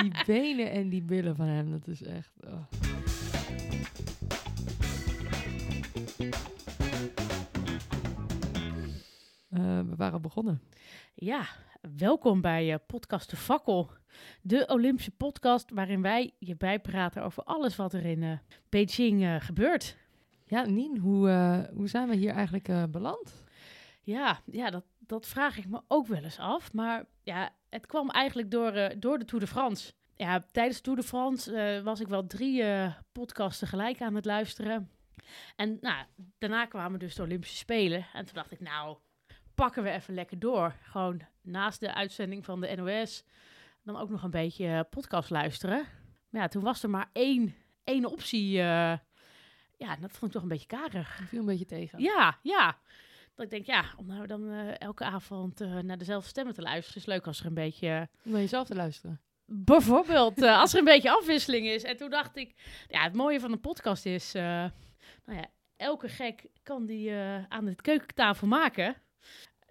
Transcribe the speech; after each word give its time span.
Die 0.00 0.12
benen 0.26 0.70
en 0.70 0.88
die 0.88 1.02
billen 1.02 1.36
van 1.36 1.46
hem, 1.46 1.70
dat 1.70 1.86
is 1.86 2.02
echt... 2.02 2.32
oh. 2.44 2.62
Eh, 9.48 9.80
we 9.80 9.96
waren 9.96 10.22
begonnen. 10.22 10.62
Ja, 11.14 11.46
welkom 11.96 12.40
bij 12.40 12.72
uh, 12.72 12.76
Podcast 12.86 13.30
de 13.30 13.36
Fakkel. 13.36 13.90
De 14.42 14.66
Olympische 14.66 15.10
podcast 15.10 15.70
waarin 15.70 16.02
wij 16.02 16.34
je 16.38 16.56
bijpraten 16.56 17.24
over 17.24 17.42
alles 17.42 17.76
wat 17.76 17.92
er 17.92 18.04
in 18.04 18.22
uh, 18.22 18.38
Beijing 18.68 19.44
gebeurt. 19.44 19.96
Ja, 20.46 20.66
Nien, 20.66 20.98
hoe, 20.98 21.68
hoe 21.74 21.88
zijn 21.88 22.08
we 22.08 22.16
hier 22.16 22.32
eigenlijk 22.32 22.90
beland? 22.90 23.44
Ja, 24.02 24.40
ja 24.44 24.70
dat, 24.70 24.84
dat 24.98 25.26
vraag 25.26 25.58
ik 25.58 25.68
me 25.68 25.80
ook 25.88 26.06
wel 26.06 26.22
eens 26.22 26.38
af. 26.38 26.72
Maar 26.72 27.04
ja, 27.30 27.54
het 27.68 27.86
kwam 27.86 28.10
eigenlijk 28.10 28.50
door, 28.50 28.72
door 28.98 29.18
de 29.18 29.24
Tour 29.24 29.44
de 29.44 29.50
France. 29.50 29.92
Ja, 30.16 30.44
tijdens 30.52 30.76
de 30.76 30.82
Tour 30.82 30.98
de 30.98 31.06
France 31.06 31.80
was 31.84 32.00
ik 32.00 32.08
wel 32.08 32.26
drie 32.26 32.64
podcasts 33.12 33.58
tegelijk 33.58 34.00
aan 34.00 34.14
het 34.14 34.24
luisteren. 34.24 34.90
En 35.56 35.78
nou, 35.80 36.04
daarna 36.38 36.66
kwamen 36.66 36.98
dus 36.98 37.14
de 37.14 37.22
Olympische 37.22 37.56
Spelen. 37.56 38.06
En 38.12 38.24
toen 38.24 38.34
dacht 38.34 38.50
ik, 38.50 38.60
nou, 38.60 38.96
pakken 39.54 39.82
we 39.82 39.90
even 39.90 40.14
lekker 40.14 40.38
door. 40.38 40.74
Gewoon 40.82 41.20
naast 41.42 41.80
de 41.80 41.94
uitzending 41.94 42.44
van 42.44 42.60
de 42.60 42.76
NOS, 42.76 43.24
dan 43.82 43.96
ook 43.96 44.10
nog 44.10 44.22
een 44.22 44.30
beetje 44.30 44.66
eh, 44.66 44.80
podcast 44.90 45.30
luisteren. 45.30 45.86
Maar 46.28 46.42
ja, 46.42 46.48
toen 46.48 46.62
was 46.62 46.82
er 46.82 46.90
maar 46.90 47.10
één, 47.12 47.54
één 47.84 48.04
optie. 48.04 48.56
Uh, 48.56 48.98
ja, 49.76 49.96
dat 50.00 50.10
vond 50.10 50.22
ik 50.22 50.32
toch 50.32 50.42
een 50.42 50.48
beetje 50.48 50.66
karig. 50.66 51.16
Dat 51.18 51.28
viel 51.28 51.40
een 51.40 51.46
beetje 51.46 51.64
tegen. 51.64 52.00
Ja, 52.00 52.38
ja. 52.42 52.78
Dat 53.40 53.52
ik 53.52 53.64
denk, 53.64 53.78
ja, 53.78 53.84
om 53.96 54.06
nou 54.06 54.26
dan 54.26 54.42
uh, 54.42 54.80
elke 54.80 55.04
avond 55.04 55.58
naar 55.82 55.98
dezelfde 55.98 56.28
stemmen 56.28 56.54
te 56.54 56.62
luisteren, 56.62 57.00
is 57.00 57.06
leuk 57.06 57.26
als 57.26 57.40
er 57.40 57.46
een 57.46 57.54
beetje... 57.54 58.08
Om 58.24 58.30
naar 58.30 58.40
jezelf 58.40 58.66
te 58.66 58.74
luisteren. 58.74 59.20
Bijvoorbeeld, 59.44 60.42
als 60.42 60.72
er 60.72 60.78
een 60.78 60.84
beetje 60.84 61.10
afwisseling 61.10 61.66
is. 61.66 61.82
En 61.82 61.96
toen 61.96 62.10
dacht 62.10 62.36
ik, 62.36 62.54
ja, 62.88 63.02
het 63.02 63.14
mooie 63.14 63.40
van 63.40 63.52
een 63.52 63.60
podcast 63.60 64.06
is, 64.06 64.32
nou 64.32 64.70
ja, 65.24 65.46
elke 65.76 66.08
gek 66.08 66.46
kan 66.62 66.86
die 66.86 67.14
aan 67.48 67.64
de 67.64 67.74
keukentafel 67.74 68.46
maken. 68.46 68.96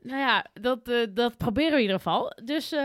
Nou 0.01 0.19
ja, 0.19 0.45
dat, 0.53 0.85
dat 1.09 1.37
proberen 1.37 1.71
we 1.71 1.75
in 1.75 1.81
ieder 1.81 1.95
geval. 1.95 2.33
Dus... 2.43 2.75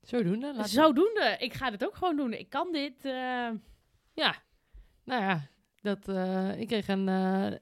Zodoende. 0.00 0.54
Laten 0.54 0.70
zodoende. 0.70 1.36
Ik 1.38 1.54
ga 1.54 1.70
dit 1.70 1.84
ook 1.84 1.96
gewoon 1.96 2.16
doen. 2.16 2.32
Ik 2.32 2.50
kan 2.50 2.72
dit. 2.72 3.04
Uh... 3.04 3.50
Ja. 4.12 4.34
Nou 5.04 5.22
ja, 5.22 5.48
dat, 5.96 6.08
ik 6.58 6.66
kreeg 6.66 6.88
een 6.88 7.08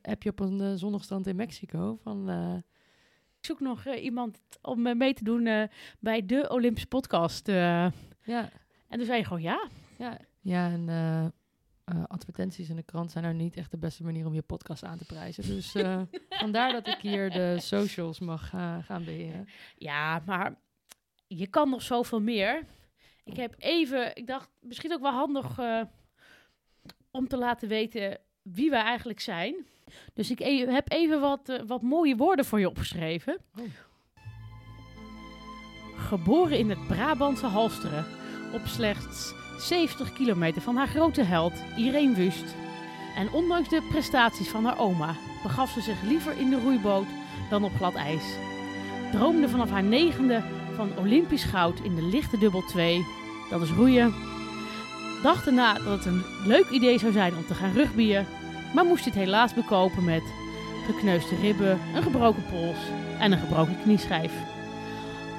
appje 0.02 0.30
op 0.30 0.40
een 0.40 0.78
zondagstrand 0.78 1.26
in 1.26 1.36
Mexico 1.36 1.98
van... 2.02 2.30
ik 3.38 3.44
zoek 3.44 3.60
nog 3.60 3.86
iemand 3.86 4.38
om 4.62 4.96
mee 4.96 5.14
te 5.14 5.24
doen 5.24 5.68
bij 6.00 6.26
de 6.26 6.48
Olympische 6.50 6.88
podcast. 6.88 7.46
ja. 7.46 7.92
En 8.88 8.98
toen 8.98 9.04
zei 9.06 9.18
je 9.18 9.24
gewoon 9.24 9.42
ja. 9.42 9.68
Ja, 9.98 10.18
ja 10.40 10.70
en 10.70 10.88
uh, 11.94 12.04
advertenties 12.06 12.68
in 12.68 12.76
de 12.76 12.82
krant 12.82 13.10
zijn 13.10 13.24
nou 13.24 13.36
niet 13.36 13.56
echt 13.56 13.70
de 13.70 13.76
beste 13.76 14.04
manier 14.04 14.26
om 14.26 14.34
je 14.34 14.42
podcast 14.42 14.84
aan 14.84 14.98
te 14.98 15.04
prijzen. 15.04 15.46
Dus 15.46 15.74
uh, 15.74 16.02
vandaar 16.28 16.72
dat 16.72 16.86
ik 16.86 16.98
hier 17.00 17.30
de 17.30 17.56
socials 17.60 18.20
mag 18.20 18.52
uh, 18.52 18.76
gaan 18.82 19.04
beheren. 19.04 19.48
Ja, 19.76 20.22
maar 20.26 20.58
je 21.26 21.46
kan 21.46 21.70
nog 21.70 21.82
zoveel 21.82 22.20
meer. 22.20 22.66
Ik 23.24 23.36
heb 23.36 23.54
even, 23.58 24.16
ik 24.16 24.26
dacht 24.26 24.50
misschien 24.60 24.92
ook 24.92 25.00
wel 25.00 25.12
handig 25.12 25.58
om 27.16 27.28
te 27.28 27.36
laten 27.36 27.68
weten 27.68 28.18
wie 28.42 28.70
wij 28.70 28.82
eigenlijk 28.82 29.20
zijn. 29.20 29.54
Dus 30.14 30.30
ik 30.30 30.40
e 30.40 30.66
heb 30.66 30.92
even 30.92 31.20
wat, 31.20 31.62
wat 31.66 31.82
mooie 31.82 32.16
woorden 32.16 32.44
voor 32.44 32.60
je 32.60 32.68
opgeschreven. 32.68 33.38
Oh. 33.58 33.64
Geboren 35.96 36.58
in 36.58 36.70
het 36.70 36.86
Brabantse 36.86 37.46
Halsteren 37.46 38.04
op 38.52 38.66
slechts 38.66 39.34
70 39.58 40.12
kilometer 40.12 40.62
van 40.62 40.76
haar 40.76 40.88
grote 40.88 41.22
held 41.22 41.52
Irene 41.76 42.14
Wust. 42.14 42.54
En 43.16 43.32
ondanks 43.32 43.68
de 43.68 43.86
prestaties 43.90 44.48
van 44.48 44.64
haar 44.64 44.78
oma 44.78 45.14
begaf 45.42 45.70
ze 45.70 45.80
zich 45.80 46.02
liever 46.02 46.38
in 46.38 46.50
de 46.50 46.60
roeiboot 46.60 47.06
dan 47.50 47.64
op 47.64 47.72
glad 47.76 47.94
ijs. 47.94 48.24
Droomde 49.12 49.48
vanaf 49.48 49.70
haar 49.70 49.84
negende 49.84 50.42
van 50.74 50.98
Olympisch 50.98 51.44
goud 51.44 51.80
in 51.80 51.94
de 51.94 52.02
lichte 52.02 52.38
dubbel 52.38 52.62
2, 52.62 53.06
dat 53.50 53.62
is 53.62 53.70
roeien. 53.70 54.25
Dacht 55.22 55.46
erna 55.46 55.72
dat 55.72 55.84
het 55.84 56.04
een 56.04 56.22
leuk 56.44 56.68
idee 56.70 56.98
zou 56.98 57.12
zijn 57.12 57.36
om 57.36 57.46
te 57.46 57.54
gaan 57.54 57.72
rugbyen, 57.72 58.26
maar 58.74 58.84
moest 58.84 59.04
dit 59.04 59.14
helaas 59.14 59.54
bekopen 59.54 60.04
met 60.04 60.22
gekneusde 60.86 61.36
ribben, 61.36 61.80
een 61.94 62.02
gebroken 62.02 62.44
pols 62.50 62.78
en 63.18 63.32
een 63.32 63.38
gebroken 63.38 63.76
knieschijf. 63.82 64.32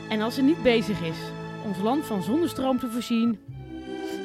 En 0.09 0.21
als 0.21 0.35
ze 0.35 0.41
niet 0.41 0.63
bezig 0.63 1.01
is 1.01 1.17
ons 1.65 1.77
land 1.79 2.05
van 2.05 2.23
zonnestroom 2.23 2.79
te 2.79 2.89
voorzien, 2.91 3.39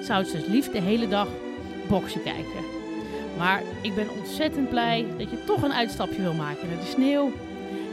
zou 0.02 0.24
ze 0.24 0.36
het 0.36 0.48
liefst 0.48 0.72
de 0.72 0.80
hele 0.80 1.08
dag 1.08 1.28
boksen 1.88 2.22
kijken. 2.22 2.64
Maar 3.38 3.62
ik 3.80 3.94
ben 3.94 4.10
ontzettend 4.18 4.68
blij 4.68 5.06
dat 5.18 5.30
je 5.30 5.44
toch 5.44 5.62
een 5.62 5.72
uitstapje 5.72 6.22
wil 6.22 6.34
maken 6.34 6.68
naar 6.68 6.78
de 6.78 6.90
sneeuw. 6.90 7.32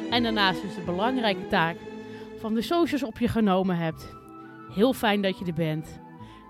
En 0.09 0.23
daarnaast 0.23 0.61
dus 0.61 0.75
de 0.75 0.81
belangrijke 0.81 1.47
taak 1.47 1.75
van 2.39 2.53
de 2.53 2.61
socials 2.61 3.03
op 3.03 3.19
je 3.19 3.27
genomen 3.27 3.77
hebt. 3.77 4.15
Heel 4.73 4.93
fijn 4.93 5.21
dat 5.21 5.39
je 5.39 5.45
er 5.45 5.53
bent. 5.53 5.99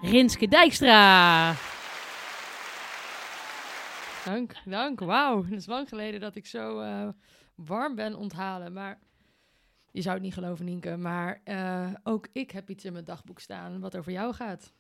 Rinske 0.02 0.48
Dijkstra. 0.48 1.56
Dank, 4.26 4.54
dank. 4.66 5.00
Wauw, 5.00 5.44
het 5.44 5.54
is 5.54 5.66
lang 5.66 5.90
geleden 5.90 6.20
dat 6.20 6.36
ik 6.36 6.46
zo 6.46 6.82
uh, 6.82 7.08
warm 7.56 7.96
ben 7.96 8.16
onthalen. 8.16 8.74
Maar 8.74 9.00
je 9.92 10.02
zou 10.02 10.16
het 10.16 10.24
niet 10.24 10.34
geloven, 10.34 10.66
Nienke. 10.66 10.98
Maar 10.98 11.42
uh, 11.46 11.88
ook 12.04 12.28
ik 12.34 12.52
heb 12.52 12.70
iets 12.70 12.86
in 12.86 12.94
mijn 12.94 13.06
dagboek 13.06 13.40
staan 13.40 13.80
wat 13.80 13.98
over 13.98 14.12
jou 14.12 14.34
gaat. 14.34 14.74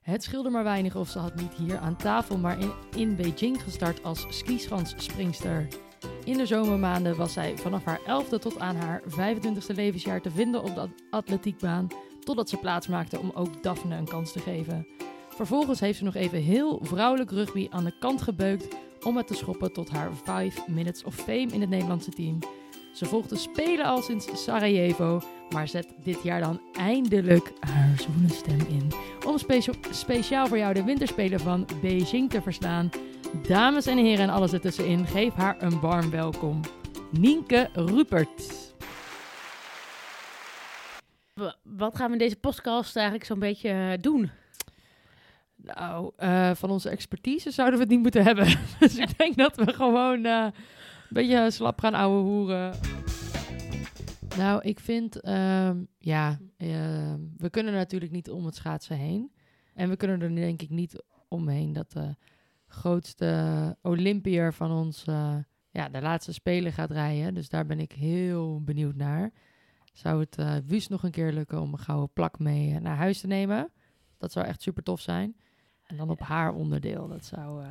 Het 0.00 0.22
scheelde 0.22 0.50
maar 0.50 0.64
weinig 0.64 0.96
of 0.96 1.08
ze 1.08 1.18
had 1.18 1.34
niet 1.34 1.54
hier 1.54 1.78
aan 1.78 1.96
tafel, 1.96 2.38
maar 2.38 2.58
in, 2.58 2.72
in 2.96 3.16
Beijing 3.16 3.62
gestart 3.62 4.02
als 4.02 4.26
skischans-springster. 4.28 5.66
In 6.24 6.36
de 6.36 6.46
zomermaanden 6.46 7.16
was 7.16 7.32
zij 7.32 7.56
vanaf 7.56 7.84
haar 7.84 8.00
11e 8.00 8.38
tot 8.38 8.58
aan 8.58 8.76
haar 8.76 9.02
25e 9.02 9.74
levensjaar 9.74 10.20
te 10.20 10.30
vinden 10.30 10.62
op 10.62 10.74
de 10.74 10.88
atletiekbaan, 11.10 11.88
totdat 12.24 12.48
ze 12.48 12.56
plaats 12.56 12.86
maakte 12.86 13.18
om 13.18 13.30
ook 13.34 13.62
Daphne 13.62 13.96
een 13.96 14.08
kans 14.08 14.32
te 14.32 14.38
geven. 14.38 14.86
Vervolgens 15.28 15.80
heeft 15.80 15.98
ze 15.98 16.04
nog 16.04 16.14
even 16.14 16.38
heel 16.38 16.78
vrouwelijk 16.82 17.30
rugby 17.30 17.66
aan 17.70 17.84
de 17.84 17.98
kant 17.98 18.22
gebeukt 18.22 18.68
om 19.02 19.16
het 19.16 19.26
te 19.26 19.34
schoppen 19.34 19.72
tot 19.72 19.90
haar 19.90 20.10
5 20.24 20.66
Minutes 20.66 21.04
of 21.04 21.14
Fame 21.14 21.46
in 21.52 21.60
het 21.60 21.70
Nederlandse 21.70 22.10
team. 22.10 22.38
Ze 22.94 23.04
volgde 23.04 23.36
spelen 23.36 23.84
al 23.84 24.02
sinds 24.02 24.44
Sarajevo, 24.44 25.20
maar 25.50 25.68
zet 25.68 25.94
dit 26.02 26.22
jaar 26.22 26.40
dan 26.40 26.60
eindelijk 26.72 27.52
haar 27.60 27.96
zoene 28.00 28.28
stem 28.28 28.60
in. 28.68 28.92
Om 29.26 29.36
speciaal 29.90 30.46
voor 30.46 30.58
jou 30.58 30.74
de 30.74 30.84
winterspelen 30.84 31.40
van 31.40 31.66
Beijing 31.80 32.30
te 32.30 32.42
verslaan. 32.42 32.90
Dames 33.48 33.86
en 33.86 33.98
heren 33.98 34.24
en 34.24 34.30
alles 34.30 34.52
ertussenin, 34.52 35.06
geef 35.06 35.34
haar 35.34 35.62
een 35.62 35.80
warm 35.80 36.10
welkom. 36.10 36.60
Nienke 37.10 37.68
Rupert. 37.72 38.59
Wat 41.80 41.96
gaan 41.96 42.06
we 42.06 42.12
in 42.12 42.18
deze 42.18 42.36
podcast 42.36 42.96
eigenlijk 42.96 43.26
zo'n 43.26 43.38
beetje 43.38 43.68
eh, 43.68 43.92
doen? 44.00 44.30
Nou, 45.56 46.12
uh, 46.18 46.50
van 46.54 46.70
onze 46.70 46.88
expertise 46.88 47.50
zouden 47.50 47.78
we 47.78 47.84
het 47.84 47.92
niet 47.92 48.02
moeten 48.02 48.24
hebben. 48.24 48.46
dus 48.80 48.96
ik 48.96 49.18
denk 49.18 49.36
dat 49.36 49.56
we 49.56 49.72
gewoon 49.72 50.26
uh, 50.26 50.44
een 50.44 50.52
beetje 51.08 51.50
slap 51.50 51.80
gaan 51.80 51.94
ouwe 51.94 52.22
hoeren. 52.22 52.74
Nou, 54.36 54.62
ik 54.62 54.80
vind, 54.80 55.28
um, 55.28 55.88
ja, 55.98 56.38
uh, 56.58 57.14
we 57.36 57.50
kunnen 57.50 57.72
natuurlijk 57.72 58.12
niet 58.12 58.30
om 58.30 58.44
het 58.44 58.54
schaatsen 58.54 58.96
heen. 58.96 59.32
En 59.74 59.88
we 59.88 59.96
kunnen 59.96 60.20
er 60.20 60.34
denk 60.34 60.62
ik 60.62 60.70
niet 60.70 61.02
omheen 61.28 61.72
dat 61.72 61.92
de 61.92 62.14
grootste 62.66 63.76
Olympiër 63.82 64.54
van 64.54 64.70
ons 64.70 65.04
uh, 65.08 65.36
ja, 65.70 65.88
de 65.88 66.00
laatste 66.00 66.32
Spelen 66.32 66.72
gaat 66.72 66.90
rijden. 66.90 67.34
Dus 67.34 67.48
daar 67.48 67.66
ben 67.66 67.80
ik 67.80 67.92
heel 67.92 68.62
benieuwd 68.62 68.96
naar. 68.96 69.32
Zou 69.92 70.20
het 70.20 70.38
uh, 70.38 70.56
Wust 70.66 70.90
nog 70.90 71.02
een 71.02 71.10
keer 71.10 71.32
lukken 71.32 71.60
om 71.60 71.72
een 71.72 71.78
gouden 71.78 72.12
plak 72.12 72.38
mee 72.38 72.80
naar 72.80 72.96
huis 72.96 73.20
te 73.20 73.26
nemen? 73.26 73.72
Dat 74.18 74.32
zou 74.32 74.46
echt 74.46 74.62
super 74.62 74.82
tof 74.82 75.00
zijn. 75.00 75.36
En 75.82 75.96
dan 75.96 76.10
op 76.10 76.20
haar 76.20 76.54
onderdeel, 76.54 77.08
dat 77.08 77.24
zou, 77.24 77.62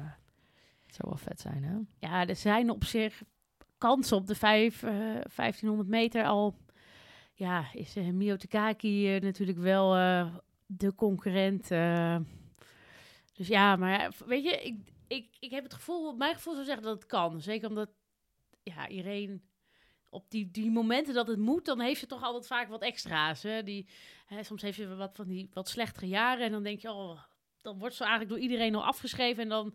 dat 0.86 0.95
zou 0.95 1.10
wel 1.10 1.18
vet 1.18 1.39
zijn, 1.42 1.63
hè? 1.63 1.77
Ja, 2.07 2.27
er 2.27 2.36
zijn 2.36 2.69
op 2.69 2.83
zich 2.83 3.24
kansen 3.77 4.18
op 4.18 4.27
de 4.27 4.36
5, 4.36 4.83
uh, 4.83 4.92
1500 5.36 5.89
meter 5.89 6.25
al. 6.25 6.56
Ja, 7.33 7.74
is 7.74 7.98
uh, 7.98 8.10
Mio 8.10 8.36
Takaki 8.36 9.19
natuurlijk 9.19 9.57
wel 9.57 9.92
de 10.66 10.95
concurrent. 10.95 11.68
dus 13.33 13.48
ja, 13.48 13.75
maar 13.75 14.12
weet 14.25 14.44
je, 14.44 14.62
ik, 14.62 14.75
ik, 15.07 15.38
ik 15.39 15.51
heb 15.51 15.63
het 15.63 15.74
gevoel, 15.74 16.16
mijn 16.16 16.36
gevoel 16.36 16.54
zou 16.54 16.66
zeggen 16.66 16.83
dat 16.83 16.95
het 16.95 17.06
kan. 17.06 17.42
Zeker 17.42 17.69
omdat 17.69 17.89
ja, 18.63 18.88
iedereen 18.88 19.42
op 20.09 20.25
die, 20.29 20.51
die 20.51 20.71
momenten 20.71 21.13
dat 21.13 21.27
het 21.27 21.39
moet, 21.39 21.65
dan 21.65 21.79
heeft 21.79 22.00
ze 22.00 22.06
toch 22.06 22.23
altijd 22.23 22.47
vaak 22.47 22.67
wat 22.69 22.81
extra's. 22.81 23.44
Hè? 23.44 23.63
Die, 23.63 23.88
hè, 24.25 24.44
soms 24.44 24.61
heeft 24.61 24.77
ze 24.77 24.95
wat 24.95 25.15
van 25.15 25.27
die 25.27 25.50
wat 25.53 25.69
slechtere 25.69 26.07
jaren 26.07 26.45
en 26.45 26.51
dan 26.51 26.63
denk 26.63 26.79
je, 26.79 26.91
oh, 26.91 27.19
dan 27.61 27.79
wordt 27.79 27.95
ze 27.95 28.01
eigenlijk 28.03 28.31
door 28.31 28.41
iedereen 28.41 28.75
al 28.75 28.85
afgeschreven 28.85 29.44
en 29.44 29.50
dan 29.50 29.73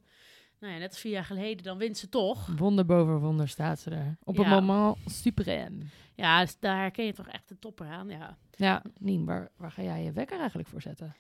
nou 0.61 0.73
ja, 0.73 0.79
net 0.79 0.89
als 0.91 1.01
vier 1.01 1.13
jaar 1.13 1.25
geleden, 1.25 1.65
dan 1.65 1.79
wint 1.79 1.99
ze 1.99 2.09
toch. 2.09 2.47
Wonder 2.57 2.85
boven 2.87 3.19
wonder 3.21 3.49
staat 3.49 3.79
ze 3.81 3.91
er. 3.91 4.17
Op 4.25 4.37
Ja. 4.37 4.61
moment 4.61 4.97
supreme. 5.07 5.85
Ja, 6.15 6.41
dus 6.41 6.59
daar 6.59 6.77
herken 6.79 7.05
je 7.05 7.13
toch 7.13 7.29
echt 7.29 7.49
de 7.49 7.59
topper 7.59 7.87
aan. 7.87 8.09
Ja. 8.09 8.37
Ja, 8.51 8.83
Nien, 8.99 9.25
waar, 9.25 9.51
waar 9.57 9.73
ga 9.73 9.83
jij 9.83 10.03
je 10.03 10.13
wekker 10.13 10.39
eigenlijk 10.39 10.69
voor 10.69 10.81
zetten? 10.83 11.15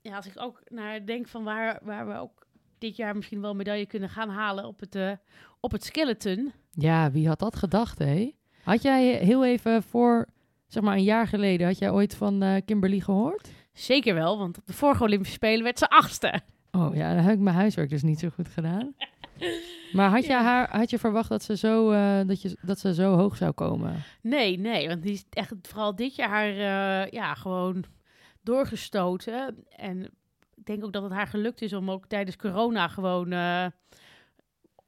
ja, 0.00 0.16
als 0.16 0.26
ik 0.26 0.40
ook 0.40 0.62
naar 0.70 1.06
denk 1.06 1.28
van 1.28 1.44
waar, 1.44 1.78
waar 1.82 2.06
we 2.06 2.14
ook 2.16 2.46
dit 2.78 2.96
jaar 2.96 3.16
misschien 3.16 3.40
wel 3.40 3.50
een 3.50 3.56
medaille 3.56 3.86
kunnen 3.86 4.08
gaan 4.08 4.28
halen 4.28 4.64
op 4.64 4.80
het, 4.80 4.94
eh, 4.94 5.12
op 5.60 5.72
het 5.72 5.84
skeleton. 5.84 6.52
Ja, 6.74 7.10
wie 7.10 7.28
had 7.28 7.38
dat 7.38 7.56
gedacht, 7.56 7.98
hè? 7.98 8.32
Had 8.62 8.82
jij 8.82 9.16
heel 9.16 9.44
even 9.44 9.82
voor, 9.82 10.26
zeg 10.66 10.82
maar 10.82 10.96
een 10.96 11.02
jaar 11.02 11.26
geleden, 11.26 11.66
had 11.66 11.78
jij 11.78 11.90
ooit 11.90 12.14
van 12.16 12.42
eh, 12.42 12.60
Kimberly 12.64 13.00
gehoord? 13.00 13.50
Zeker 13.72 14.14
wel, 14.14 14.38
want 14.38 14.58
op 14.58 14.66
de 14.66 14.72
vorige 14.72 15.02
Olympische 15.02 15.34
Spelen 15.34 15.64
werd 15.64 15.78
ze 15.78 15.88
achtste. 15.88 16.40
Oh 16.72 16.94
ja, 16.94 17.14
dan 17.14 17.24
heb 17.24 17.34
ik 17.34 17.40
mijn 17.40 17.56
huiswerk 17.56 17.90
dus 17.90 18.02
niet 18.02 18.18
zo 18.18 18.28
goed 18.34 18.48
gedaan. 18.48 18.94
Maar 19.92 20.10
had 20.10 20.22
je, 20.24 20.30
Ja. 20.30 20.42
haar, 20.42 20.76
had 20.76 20.90
je 20.90 20.98
verwacht 20.98 21.28
dat 21.28 21.42
ze, 21.42 21.56
zo, 21.56 21.90
eh, 21.90 22.20
dat, 22.26 22.42
je, 22.42 22.56
dat 22.62 22.78
ze 22.78 22.94
zo 22.94 23.16
hoog 23.16 23.36
zou 23.36 23.52
komen? 23.52 24.02
Nee, 24.20 24.58
nee, 24.58 24.88
want 24.88 25.02
die 25.02 25.12
is 25.12 25.24
echt 25.30 25.52
vooral 25.62 25.94
dit 25.94 26.14
jaar 26.14 26.48
eh, 26.48 27.10
ja, 27.10 27.34
gewoon 27.34 27.84
doorgestoten. 28.42 29.64
En 29.76 30.02
ik 30.54 30.64
denk 30.66 30.84
ook 30.84 30.92
dat 30.92 31.02
het 31.02 31.12
haar 31.12 31.26
gelukt 31.26 31.62
is 31.62 31.72
om 31.72 31.90
ook 31.90 32.06
tijdens 32.06 32.36
corona 32.36 32.88
gewoon 32.88 33.32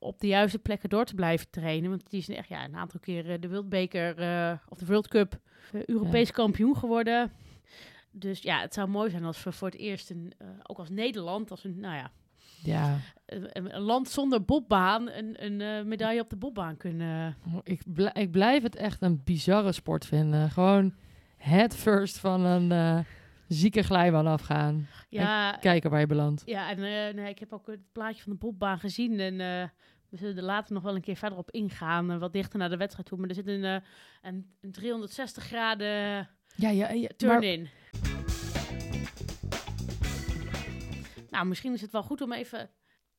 op 0.06 0.20
de 0.20 0.26
juiste 0.26 0.58
plekken 0.58 0.88
door 0.88 1.04
te 1.04 1.14
blijven 1.14 1.50
trainen. 1.50 1.90
Want 1.90 2.10
die 2.10 2.20
is 2.20 2.28
echt 2.28 2.48
ja, 2.48 2.64
een 2.64 2.76
aantal 2.76 3.00
keren 3.00 3.40
de 3.40 3.48
Wildbeker 3.48 4.18
eh, 4.18 4.52
of 4.68 4.78
de 4.78 4.86
World 4.86 5.08
Cup 5.08 5.38
eh, 5.72 5.84
Europees 5.84 6.30
kampioen 6.30 6.76
geworden. 6.76 7.32
Dus 8.10 8.42
ja, 8.42 8.60
het 8.60 8.74
zou 8.74 8.88
mooi 8.88 9.10
zijn 9.10 9.24
als 9.24 9.42
we 9.44 9.52
voor 9.52 9.68
het 9.68 9.76
eerst, 9.78 10.10
een, 10.10 10.32
eh, 10.38 10.46
ook 10.62 10.78
als 10.78 10.90
Nederland, 10.90 11.50
als 11.50 11.64
een, 11.64 11.80
nou 11.80 11.94
ja, 11.96 12.10
Ja, 12.62 12.98
een, 13.26 13.74
een 13.74 13.80
land 13.80 14.08
zonder 14.08 14.44
bobbaan, 14.44 15.10
een, 15.10 15.44
een 15.44 15.88
medaille 15.88 16.20
op 16.20 16.30
de 16.30 16.36
bobbaan 16.36 16.76
kunnen. 16.76 17.36
ik, 17.62 17.82
bl- 17.86 18.08
ik 18.18 18.30
blijf 18.30 18.62
het 18.62 18.76
echt 18.76 19.02
een 19.02 19.20
bizarre 19.24 19.72
sport 19.72 20.06
vinden. 20.06 20.50
Gewoon 20.50 20.94
head 21.36 21.76
first 21.76 22.18
van 22.18 22.44
een 22.44 23.04
zieke 23.48 23.82
glijbaan 23.82 24.26
afgaan. 24.26 24.86
Ja, 25.08 25.52
Kijken 25.52 25.90
waar 25.90 26.00
je 26.00 26.06
belandt. 26.06 26.42
Ja, 26.46 26.70
en 26.70 26.80
nee, 27.16 27.28
ik 27.28 27.38
heb 27.38 27.52
ook 27.52 27.66
het 27.66 27.92
plaatje 27.92 28.22
van 28.22 28.32
de 28.32 28.38
bobbaan 28.38 28.78
gezien. 28.78 29.20
En 29.20 29.70
we 30.10 30.16
zullen 30.16 30.36
er 30.36 30.42
later 30.42 30.74
nog 30.74 30.82
wel 30.82 30.94
een 30.94 31.00
keer 31.00 31.16
verder 31.16 31.38
op 31.38 31.50
ingaan. 31.50 32.10
eh, 32.10 32.18
wat 32.18 32.32
dichter 32.32 32.58
naar 32.58 32.68
de 32.70 32.76
wedstrijd 32.76 33.08
toe. 33.08 33.18
Maar 33.18 33.28
er 33.28 33.34
zit 33.34 33.46
een, 33.46 33.64
eh, 33.64 33.76
een, 34.22 34.56
een 34.60 34.72
360 34.72 35.44
graden 35.44 35.88
Ja, 36.54 36.70
ja, 36.70 36.90
ja 36.90 37.08
turn 37.16 37.32
maar- 37.32 37.42
in. 37.44 37.68
Nou, 41.30 41.46
misschien 41.46 41.72
is 41.72 41.80
het 41.80 41.92
wel 41.92 42.02
goed 42.02 42.20
om 42.20 42.32
even 42.32 42.70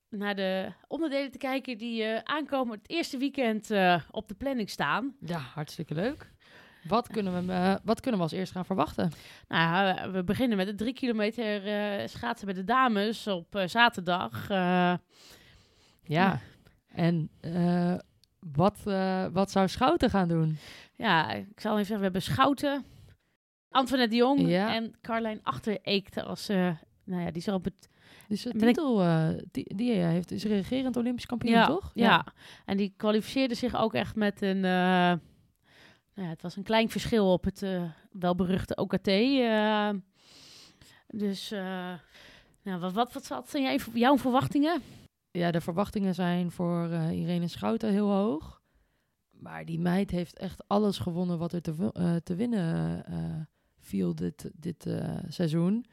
naar 0.09 0.35
de 0.35 0.71
onderdelen 0.87 1.31
te 1.31 1.37
kijken 1.37 1.77
die 1.77 2.03
eh, 2.03 2.19
aankomen 2.23 2.77
het 2.77 2.89
eerste 2.89 3.17
weekend 3.17 3.71
eh, 3.71 4.01
op 4.11 4.27
de 4.27 4.35
planning 4.35 4.69
staan. 4.69 5.15
Ja, 5.19 5.37
hartstikke 5.39 5.93
leuk. 5.93 6.31
Wat 6.83 7.07
kunnen, 7.07 7.47
we, 7.47 7.53
eh, 7.53 7.75
wat 7.83 7.99
kunnen 7.99 8.19
we 8.19 8.25
als 8.25 8.33
eerst 8.35 8.51
gaan 8.51 8.65
verwachten? 8.65 9.11
Nou, 9.47 10.11
we 10.11 10.23
beginnen 10.23 10.57
met 10.57 10.67
de 10.67 10.75
drie 10.75 10.93
kilometer 10.93 11.67
eh, 11.67 12.07
schaatsen 12.07 12.45
bij 12.45 12.55
de 12.55 12.63
dames 12.63 13.27
op 13.27 13.55
eh, 13.55 13.67
zaterdag. 13.67 14.49
Eh, 14.49 14.93
Ja. 16.03 16.39
Ja. 16.97 17.03
En 17.03 17.29
eh, 17.39 17.95
wat, 18.39 18.77
eh, 18.85 19.25
wat 19.31 19.51
zou 19.51 19.67
Schouten 19.67 20.09
gaan 20.09 20.27
doen? 20.27 20.57
Ja, 20.95 21.31
ik 21.31 21.59
zal 21.59 21.71
even 21.73 21.77
zeggen, 21.85 21.97
we 21.97 22.03
hebben 22.03 22.21
Schouten, 22.21 22.85
Antoinette 23.69 24.11
de 24.11 24.21
Jong 24.21 24.47
Ja. 24.49 24.73
en 24.75 24.93
Carlijn 25.01 25.39
Achtereekte 25.43 26.23
als, 26.23 26.49
eh, 26.49 26.69
nou 27.03 27.21
ja, 27.21 27.27
die 27.27 27.37
is 27.37 27.47
er 27.47 27.53
op 27.53 27.63
het... 27.63 27.89
Dus 28.27 28.41
de 28.41 28.49
ik- 28.49 28.59
titel, 28.59 28.97
die, 29.51 29.75
die 29.75 29.91
heeft, 29.91 30.31
is 30.31 30.43
regerend 30.43 30.97
Olympisch 30.97 31.25
kampioen, 31.25 31.53
ja, 31.53 31.65
toch? 31.65 31.91
Ja. 31.93 32.25
en 32.65 32.77
die 32.77 32.93
kwalificeerde 32.97 33.55
zich 33.55 33.75
ook 33.75 33.93
echt 33.93 34.15
met 34.15 34.41
een, 34.41 34.59
nou 34.59 35.19
ja, 36.13 36.23
het 36.23 36.41
was 36.41 36.55
een 36.55 36.63
klein 36.63 36.89
verschil 36.89 37.31
op 37.31 37.43
het 37.43 37.65
welberuchte 38.11 38.75
OKT. 38.75 39.05
dus, 41.07 41.49
nou, 42.63 42.79
wat, 42.79 42.93
wat, 42.93 43.13
wat, 43.13 43.27
wat 43.27 43.49
zijn 43.49 43.63
jij, 43.63 43.79
jouw 43.93 44.17
verwachtingen? 44.17 44.81
Ja, 45.37 45.51
de 45.51 45.61
verwachtingen 45.61 46.15
zijn 46.15 46.51
voor 46.51 46.89
eh, 46.89 47.11
Irene 47.11 47.47
Schouten 47.47 47.91
heel 47.91 48.09
hoog. 48.09 48.61
Maar 49.31 49.65
die 49.65 49.79
meid 49.79 50.11
heeft 50.11 50.39
echt 50.39 50.67
alles 50.67 50.97
gewonnen 50.97 51.37
wat 51.37 51.53
er 51.53 51.61
te, 51.61 51.89
eh, 51.93 52.15
te 52.15 52.35
winnen 52.35 53.05
eh, 53.05 53.41
viel 53.79 54.15
dit, 54.15 54.51
dit 54.53 54.87
seizoen. 55.27 55.85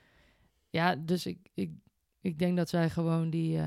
Ja, 0.71 0.97
dus 0.97 1.27
ik, 1.27 1.39
ik, 1.55 1.71
ik 2.21 2.39
denk 2.39 2.57
dat 2.57 2.69
zij 2.69 2.91
gewoon 2.91 3.31
die, 3.31 3.61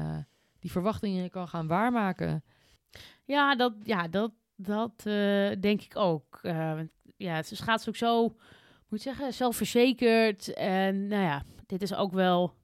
die 0.59 0.71
verwachtingen 0.71 1.29
kan 1.29 1.47
gaan 1.47 1.67
waarmaken. 1.67 2.43
Ja, 3.25 3.55
dat, 3.55 3.73
ja, 3.83 4.07
dat, 4.07 4.31
dat 4.55 5.03
denk 5.59 5.81
ik 5.81 5.95
ook. 5.95 6.39
Ja, 7.17 7.43
ze 7.43 7.55
gaat 7.55 7.87
ook 7.89 7.95
zo, 7.95 8.35
moet 8.87 9.01
zeggen, 9.01 9.33
zelfverzekerd. 9.33 10.53
En 10.53 11.07
nou 11.07 11.23
ja, 11.23 11.43
dit 11.65 11.81
is 11.81 11.93
ook 11.93 12.11
wel 12.11 12.56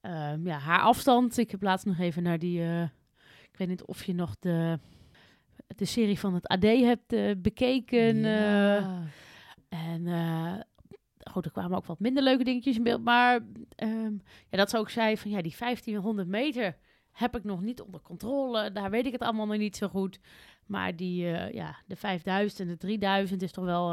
ehm, 0.00 0.46
ja, 0.46 0.58
haar 0.58 0.80
afstand. 0.80 1.38
Ik 1.38 1.50
heb 1.50 1.62
laatst 1.62 1.86
nog 1.86 1.98
even 1.98 2.22
naar 2.22 2.38
die, 2.38 2.60
eh, 2.62 2.82
ik 3.50 3.56
weet 3.56 3.68
niet 3.68 3.84
of 3.84 4.04
je 4.04 4.14
nog 4.14 4.36
de, 4.38 4.78
de 5.66 5.84
serie 5.84 6.18
van 6.18 6.34
het 6.34 6.46
AD 6.46 6.62
hebt 6.62 7.12
eh, 7.12 7.30
bekeken. 7.38 8.24
eh, 8.24 8.98
en 9.68 10.66
goed, 11.30 11.44
er 11.44 11.50
kwamen 11.52 11.76
ook 11.76 11.86
wat 11.86 12.00
minder 12.00 12.22
leuke 12.22 12.44
dingetjes 12.44 12.76
in 12.76 12.82
beeld. 12.82 13.04
Maar 13.04 13.40
ehm, 13.76 14.12
ja, 14.48 14.56
dat 14.58 14.70
ze 14.70 14.78
ook 14.78 14.90
zei 14.90 15.16
van 15.16 15.30
ja, 15.30 15.42
die 15.42 15.54
1500 15.58 16.28
meter 16.28 16.76
heb 17.12 17.36
ik 17.36 17.44
nog 17.44 17.60
niet 17.60 17.80
onder 17.80 18.00
controle. 18.00 18.72
Daar 18.72 18.90
weet 18.90 19.06
ik 19.06 19.12
het 19.12 19.22
allemaal 19.22 19.46
nog 19.46 19.56
niet 19.56 19.76
zo 19.76 19.88
goed. 19.88 20.20
Maar 20.66 20.96
die, 20.96 21.24
ja, 21.52 21.76
de 21.86 21.96
5000 21.96 22.60
en 22.60 22.66
de 22.68 22.76
3000 22.76 23.42
is 23.42 23.52
toch 23.52 23.64
wel 23.64 23.92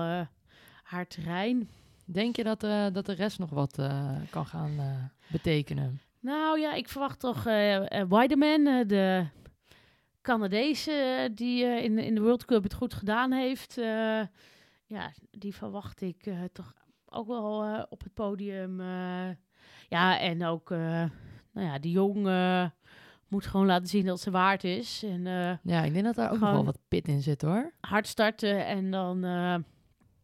haar 0.83 1.07
terrein. 1.07 1.69
Denk 2.09 2.35
je 2.35 2.43
dat, 2.43 2.63
eh, 2.63 2.85
dat 2.93 3.05
de 3.05 3.13
rest 3.13 3.39
nog 3.39 3.49
wat 3.49 3.77
eh, 3.77 4.15
kan 4.29 4.45
gaan 4.45 4.79
eh, 4.79 5.03
betekenen? 5.31 6.01
Nou 6.19 6.59
ja, 6.59 6.73
ik 6.73 6.89
verwacht 6.89 7.19
toch 7.19 7.43
Weideman, 8.09 8.87
de 8.87 9.25
Canadees 10.21 10.87
eh, 10.87 11.29
die 11.33 11.63
in, 11.65 11.97
in 11.99 12.15
de 12.15 12.21
World 12.21 12.45
Cup 12.45 12.63
het 12.63 12.73
goed 12.73 12.93
gedaan 12.93 13.31
heeft. 13.31 13.73
ja, 14.85 15.11
die 15.31 15.55
verwacht 15.55 16.01
ik 16.01 16.29
toch 16.53 16.73
ook 17.05 17.27
wel 17.27 17.85
op 17.89 18.03
het 18.03 18.13
podium. 18.13 18.81
ja, 19.89 20.19
en 20.19 20.45
ook, 20.45 20.69
nou 20.69 21.09
ja, 21.53 21.79
die 21.79 21.91
jong 21.91 22.27
moet 23.27 23.45
gewoon 23.45 23.65
laten 23.65 23.87
zien 23.87 24.05
dat 24.05 24.19
ze 24.19 24.31
waard 24.31 24.63
is. 24.63 25.03
En 25.03 25.23
Ja, 25.63 25.83
ik 25.83 25.93
denk 25.93 26.05
dat 26.05 26.15
daar 26.15 26.31
ook 26.31 26.39
nog 26.39 26.51
wel 26.51 26.65
wat 26.65 26.79
pit 26.87 27.07
in 27.07 27.21
zit 27.21 27.41
hoor. 27.41 27.73
hard 27.79 28.07
starten 28.07 28.65
en 28.65 28.91
dan 28.91 29.19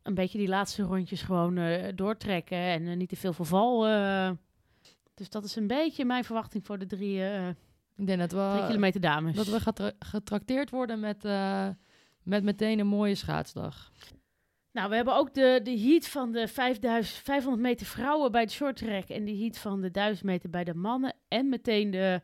een 0.03 0.13
beetje 0.13 0.37
die 0.37 0.47
laatste 0.47 0.83
rondjes 0.83 1.21
gewoon 1.21 1.57
eh, 1.57 1.91
doortrekken 1.95 2.57
en 2.57 2.87
eh, 2.87 2.95
niet 2.97 3.09
te 3.09 3.15
veel 3.15 3.33
verval. 3.33 3.87
eh. 3.87 4.31
dus 5.13 5.29
dat 5.29 5.43
is 5.43 5.55
een 5.55 5.67
beetje 5.67 6.05
mijn 6.05 6.23
verwachting 6.23 6.65
voor 6.65 6.77
de 6.79 6.85
drie, 6.85 7.19
Ik 7.95 8.07
denk 8.07 8.19
dat 8.19 8.31
we, 8.31 8.49
drie 8.53 8.65
kilometer 8.67 9.01
dames. 9.01 9.35
dat 9.35 9.47
we 9.47 9.59
getra- 9.59 9.91
getrakteerd 9.99 10.69
worden 10.69 10.99
met, 10.99 11.23
met 12.23 12.43
meteen 12.43 12.79
een 12.79 12.87
mooie 12.87 13.15
schaatsdag. 13.15 13.91
Nou, 14.71 14.89
we 14.89 14.95
hebben 14.95 15.15
ook 15.15 15.33
de, 15.33 15.59
de 15.63 15.79
heat 15.79 16.07
van 16.07 16.31
de 16.31 16.47
5500 16.47 17.61
meter 17.63 17.85
vrouwen 17.85 18.31
bij 18.31 18.45
de 18.45 18.51
short 18.51 18.75
track 18.75 19.07
en 19.09 19.25
de 19.25 19.37
heat 19.37 19.57
van 19.57 19.81
de 19.81 19.91
1000 19.91 20.25
meter 20.25 20.49
bij 20.49 20.63
de 20.63 20.73
mannen. 20.73 21.13
En 21.27 21.49
meteen 21.49 21.91
de 21.91 22.21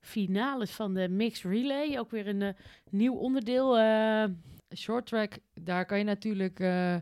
finales 0.00 0.70
van 0.70 0.94
de 0.94 1.08
mixed 1.08 1.50
relay. 1.52 1.98
Ook 1.98 2.10
weer 2.10 2.26
een 2.28 2.54
nieuw 2.90 3.14
onderdeel. 3.14 3.76
Short 4.74 5.06
track, 5.06 5.38
daar 5.54 5.86
kan 5.86 5.98
je 5.98 6.04
natuurlijk 6.04 6.60
eh, 6.60 6.96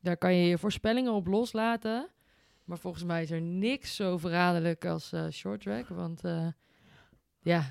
daar 0.00 0.16
kan 0.16 0.34
je 0.34 0.48
je 0.48 0.58
voorspellingen 0.58 1.12
op 1.12 1.26
loslaten. 1.26 2.08
Maar 2.64 2.78
volgens 2.78 3.04
mij 3.04 3.22
is 3.22 3.30
er 3.30 3.40
niks 3.40 3.96
zo 3.96 4.18
verraderlijk 4.18 4.84
als 4.84 5.12
eh 5.12 5.28
short 5.30 5.60
track. 5.60 5.88
Want 5.88 6.24
eh, 6.24 6.46
ja, 7.40 7.64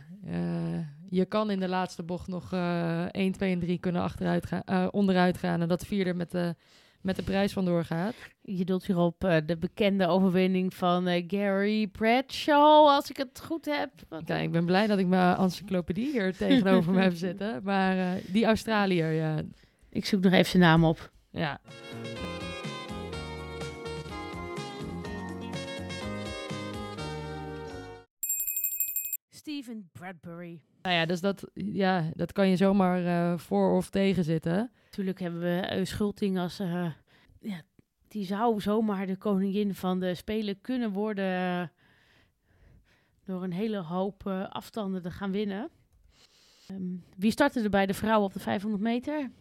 je 1.09 1.25
kan 1.25 1.51
in 1.51 1.59
de 1.59 1.67
laatste 1.67 2.03
bocht 2.03 2.27
nog 2.27 2.53
eh 2.53 3.05
1, 3.11 3.31
2 3.31 3.53
en 3.53 3.59
3 3.59 3.77
kunnen 3.77 4.01
achteruit 4.01 4.45
gaan, 4.45 4.91
onderuit 4.91 5.37
gaan. 5.37 5.61
En 5.61 5.67
dat 5.67 5.79
de 5.79 5.85
vierde 5.85 6.13
met 6.13 6.31
de, 6.31 6.55
met 7.01 7.15
de 7.15 7.23
prijs 7.23 7.53
vandoor 7.53 7.83
gaat. 7.85 8.13
je 8.41 8.65
doelt 8.65 8.85
hierop 8.85 9.23
eh, 9.23 9.37
de 9.45 9.57
bekende 9.57 10.07
overwinning 10.07 10.73
van 10.73 11.07
eh, 11.07 11.23
Gary 11.27 11.87
Bradshaw, 11.87 12.87
als 12.87 13.09
ik 13.09 13.17
het 13.17 13.41
goed 13.43 13.65
heb. 13.65 13.89
Wat- 14.09 14.23
Kijk, 14.23 14.43
ik 14.43 14.51
ben 14.51 14.65
blij 14.65 14.87
dat 14.87 14.97
ik 14.99 15.07
mijn 15.07 15.37
encyclopedie 15.37 16.11
hier 16.11 16.37
tegenover 16.37 16.93
me 16.93 17.01
heb 17.01 17.15
zitten. 17.15 17.61
Maar 17.63 17.97
eh, 17.97 18.23
die 18.27 18.45
Australiër, 18.45 19.11
ja. 19.11 19.41
Ik 19.89 20.05
zoek 20.05 20.21
nog 20.23 20.33
even 20.33 20.49
zijn 20.49 20.63
naam 20.63 20.83
op. 20.85 21.11
ja. 21.31 21.59
Stephen 29.29 29.89
Bradbury. 29.91 30.61
Nou 30.81 30.95
ja, 30.95 31.05
dus 31.05 31.21
dat, 31.21 31.43
ja, 31.53 32.09
dat 32.13 32.31
kan 32.31 32.49
je 32.49 32.55
zomaar 32.55 33.39
voor 33.39 33.75
of 33.75 33.89
tegen 33.89 34.23
zitten. 34.23 34.71
Natuurlijk 34.91 35.19
hebben 35.19 35.41
we 35.41 35.77
uh, 35.77 35.85
Schulting 35.85 36.39
als... 36.39 36.59
eh, 36.59 36.91
ja, 37.39 37.61
die 38.07 38.25
zou 38.25 38.61
zomaar 38.61 39.05
de 39.05 39.17
koningin 39.17 39.75
van 39.75 39.99
de 39.99 40.15
Spelen 40.15 40.61
kunnen 40.61 40.91
worden. 40.91 41.71
door 43.23 43.43
een 43.43 43.53
hele 43.53 43.77
hoop 43.77 44.27
eh, 44.27 44.49
afstanden 44.49 45.01
te 45.01 45.11
gaan 45.11 45.31
winnen. 45.31 45.69
Ehm, 46.67 46.95
wie 47.17 47.31
startte 47.31 47.61
er 47.61 47.69
bij 47.69 47.85
de 47.85 47.93
vrouwen 47.93 48.25
op 48.27 48.33
de 48.33 48.39
500 48.39 48.83
meter? 48.83 49.31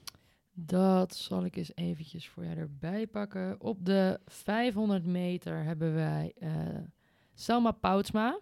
Dat 0.52 1.14
zal 1.14 1.44
ik 1.44 1.56
eens 1.56 1.72
eventjes 1.74 2.28
voor 2.28 2.44
jou 2.44 2.56
erbij 2.56 3.06
pakken. 3.06 3.60
Op 3.60 3.84
de 3.84 4.20
500 4.26 5.04
meter 5.06 5.62
hebben 5.64 5.94
wij 5.94 6.32
eh, 6.38 6.50
Selma 7.34 7.70
Poutsma, 7.70 8.38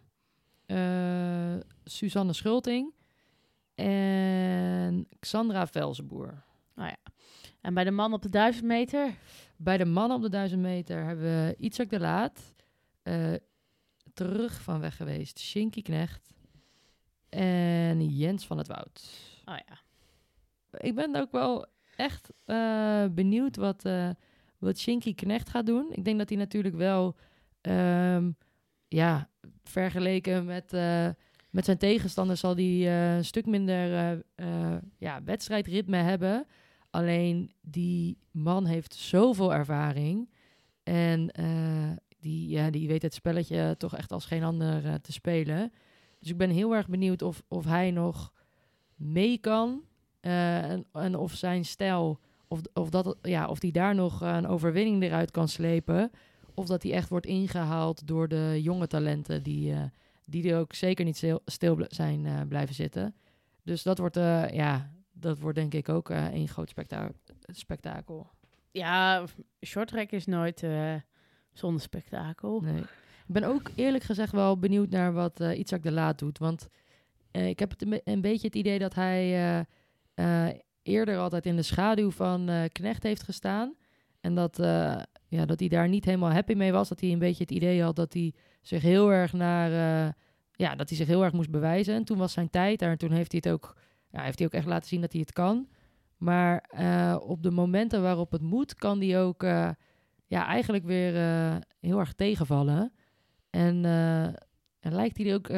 eh, 0.66 1.56
Suzanne 1.84 2.32
Schulting 2.32 2.94
en 3.74 5.08
Xandra 5.20 5.66
Velzenboer. 5.66 6.46
Nou 6.78 6.90
ja. 6.90 7.12
En 7.60 7.74
bij 7.74 7.84
de 7.84 7.90
man 7.90 8.12
op 8.12 8.22
de 8.22 8.28
1000 8.28 8.64
meter? 8.64 9.14
Bij 9.56 9.76
de 9.76 9.84
mannen 9.84 10.16
op 10.16 10.22
de 10.22 10.28
1000 10.28 10.60
meter 10.60 11.04
hebben 11.04 11.24
we 11.24 11.54
Itzak 11.58 11.90
de 11.90 12.00
Laat, 12.00 12.54
eh, 13.02 13.34
terug 14.14 14.62
van 14.62 14.80
weg 14.80 14.96
geweest, 14.96 15.38
Shinky 15.38 15.82
Knecht 15.82 16.34
en 17.28 18.08
Jens 18.08 18.46
van 18.46 18.58
het 18.58 18.66
Woud. 18.66 19.10
Oh 19.44 19.56
ja. 19.66 19.78
Ik 20.78 20.94
ben 20.94 21.16
ook 21.16 21.32
wel 21.32 21.66
echt 21.96 22.30
eh, 22.44 23.04
benieuwd 23.10 23.56
wat, 23.56 23.84
eh 23.84 24.10
wat 24.58 24.78
Shinky 24.78 25.14
Knecht 25.14 25.48
gaat 25.48 25.66
doen. 25.66 25.92
Ik 25.92 26.04
denk 26.04 26.18
dat 26.18 26.28
hij 26.28 26.38
natuurlijk 26.38 26.74
wel, 26.74 27.16
ehm, 27.60 28.30
ja, 28.88 29.30
vergeleken 29.62 30.44
met, 30.44 30.72
met 31.50 31.64
zijn 31.64 31.78
tegenstanders 31.78 32.40
zal 32.40 32.54
hij 32.54 33.16
een 33.16 33.24
stuk 33.24 33.46
minder 33.46 34.22
eh, 34.34 34.76
ja, 34.98 35.22
wedstrijdritme 35.22 35.96
hebben. 35.96 36.46
Alleen 36.98 37.52
die 37.60 38.18
man 38.30 38.66
heeft 38.66 38.94
zoveel 38.94 39.54
ervaring. 39.54 40.30
En 40.82 41.30
eh, 41.30 41.90
die, 42.20 42.48
ja, 42.48 42.70
die 42.70 42.88
weet 42.88 43.02
het 43.02 43.14
spelletje 43.14 43.74
toch 43.78 43.96
echt 43.96 44.12
als 44.12 44.26
geen 44.26 44.42
ander 44.42 44.86
eh, 44.86 44.94
te 44.94 45.12
spelen. 45.12 45.72
Dus 46.18 46.30
ik 46.30 46.36
ben 46.36 46.50
heel 46.50 46.74
erg 46.74 46.88
benieuwd 46.88 47.22
of, 47.22 47.42
of 47.48 47.64
hij 47.64 47.90
nog 47.90 48.32
mee 48.94 49.38
kan. 49.38 49.82
eh, 50.20 50.70
en, 50.92 51.16
of 51.16 51.32
zijn 51.32 51.64
stijl, 51.64 52.20
of, 52.48 52.60
of, 52.74 52.90
dat, 52.90 53.16
ja, 53.22 53.46
of 53.46 53.58
die 53.58 53.72
daar 53.72 53.94
nog 53.94 54.20
een 54.20 54.46
overwinning 54.46 55.02
eruit 55.02 55.30
kan 55.30 55.48
slepen. 55.48 56.10
Of 56.54 56.66
dat 56.66 56.82
hij 56.82 56.92
echt 56.92 57.08
wordt 57.08 57.26
ingehaald 57.26 58.06
door 58.06 58.28
de 58.28 58.58
jonge 58.62 58.86
talenten 58.86 59.42
die, 59.42 59.74
die 60.24 60.52
er 60.52 60.58
ook 60.58 60.74
zeker 60.74 61.04
niet 61.04 61.16
stil, 61.16 61.40
stil 61.44 61.84
zijn 61.88 62.48
blijven 62.48 62.74
zitten. 62.74 63.14
Dus 63.62 63.82
dat 63.82 63.98
wordt, 63.98 64.16
ja, 64.52 64.90
dat 65.20 65.38
wordt 65.38 65.58
denk 65.58 65.74
ik 65.74 65.88
ook 65.88 66.10
eh 66.10 66.26
één 66.26 66.48
groot 66.48 66.68
spekta- 66.68 67.10
spektakel. 67.46 68.30
Ja, 68.70 69.24
shorttrack 69.66 70.10
is 70.10 70.26
nooit 70.26 70.62
eh, 70.62 70.94
zonder 71.52 71.80
spektakel. 71.82 72.60
Nee. 72.60 72.80
Ik 73.26 73.34
ben 73.34 73.44
ook 73.44 73.70
eerlijk 73.74 74.04
gezegd 74.04 74.32
wel 74.32 74.58
benieuwd 74.58 74.90
naar 74.90 75.12
wat 75.12 75.40
eh 75.40 75.58
Itzak 75.58 75.82
de 75.82 75.92
Laat 75.92 76.18
doet. 76.18 76.38
Want 76.38 76.68
eh, 77.30 77.48
ik 77.48 77.58
heb 77.58 77.70
het 77.70 77.82
een, 77.82 77.88
be- 77.90 78.00
een 78.04 78.20
beetje 78.20 78.46
het 78.46 78.56
idee 78.56 78.78
dat 78.78 78.94
hij 78.94 79.22
eh, 80.14 80.48
eh, 80.48 80.54
eerder 80.82 81.18
altijd 81.18 81.46
in 81.46 81.56
de 81.56 81.62
schaduw 81.62 82.10
van 82.10 82.48
eh, 82.48 82.64
Knecht 82.72 83.02
heeft 83.02 83.22
gestaan. 83.22 83.74
En 84.20 84.34
dat, 84.34 84.58
eh, 84.58 84.96
ja, 85.28 85.46
dat 85.46 85.60
hij 85.60 85.68
daar 85.68 85.88
niet 85.88 86.04
helemaal 86.04 86.30
happy 86.32 86.54
mee 86.54 86.72
was. 86.72 86.88
Dat 86.88 87.00
hij 87.00 87.12
een 87.12 87.18
beetje 87.18 87.42
het 87.42 87.52
idee 87.52 87.82
had 87.82 87.96
dat 87.96 88.12
hij 88.12 88.34
zich 88.62 88.82
heel 88.82 89.12
erg 89.12 89.32
naar... 89.32 89.70
eh, 90.06 90.12
ja, 90.52 90.74
dat 90.74 90.88
hij 90.88 90.98
zich 90.98 91.06
heel 91.06 91.24
erg 91.24 91.32
moest 91.32 91.50
bewijzen. 91.50 91.94
En 91.94 92.04
toen 92.04 92.18
was 92.18 92.32
zijn 92.32 92.50
tijd 92.50 92.78
daar. 92.78 92.90
En 92.90 92.98
toen 92.98 93.10
heeft 93.12 93.32
hij 93.32 93.40
het 93.44 93.52
ook, 93.52 93.76
ja, 94.10 94.22
heeft 94.22 94.38
hij 94.38 94.46
ook 94.46 94.54
echt 94.54 94.66
laten 94.66 94.88
zien 94.88 95.00
dat 95.00 95.12
hij 95.12 95.20
het 95.20 95.32
kan. 95.32 95.68
Maar 96.18 96.64
eh, 96.68 97.16
op 97.20 97.42
de 97.42 97.50
momenten 97.50 98.02
waarop 98.02 98.30
het 98.30 98.42
moet, 98.42 98.74
kan 98.74 99.00
hij 99.00 99.20
ook 99.20 99.42
eh, 99.42 99.70
ja, 100.26 100.46
eigenlijk 100.46 100.84
weer 100.84 101.16
eh, 101.16 101.56
heel 101.80 101.98
erg 101.98 102.12
tegenvallen. 102.12 102.92
En, 103.50 103.84
en 104.80 104.94
lijkt, 104.94 105.16
hij 105.16 105.26
er 105.26 105.34
ook, 105.34 105.48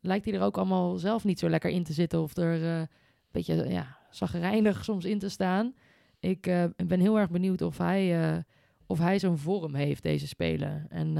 lijkt 0.00 0.24
hij 0.24 0.34
er 0.34 0.42
ook 0.42 0.56
allemaal 0.56 0.96
zelf 0.96 1.24
niet 1.24 1.38
zo 1.38 1.48
lekker 1.48 1.70
in 1.70 1.84
te 1.84 1.92
zitten. 1.92 2.22
Of 2.22 2.36
er 2.36 2.62
een 2.62 2.88
beetje 3.30 3.68
ja, 3.68 3.98
zagrijnig 4.10 4.84
soms 4.84 5.04
in 5.04 5.18
te 5.18 5.28
staan. 5.28 5.74
Ik 6.20 6.42
ben 6.86 7.00
heel 7.00 7.18
erg 7.18 7.30
benieuwd 7.30 7.62
of 7.62 7.78
hij, 7.78 8.44
of 8.86 8.98
hij 8.98 9.18
zo'n 9.18 9.38
vorm 9.38 9.74
heeft, 9.74 10.02
deze 10.02 10.26
spelen. 10.26 10.86
En 10.88 11.16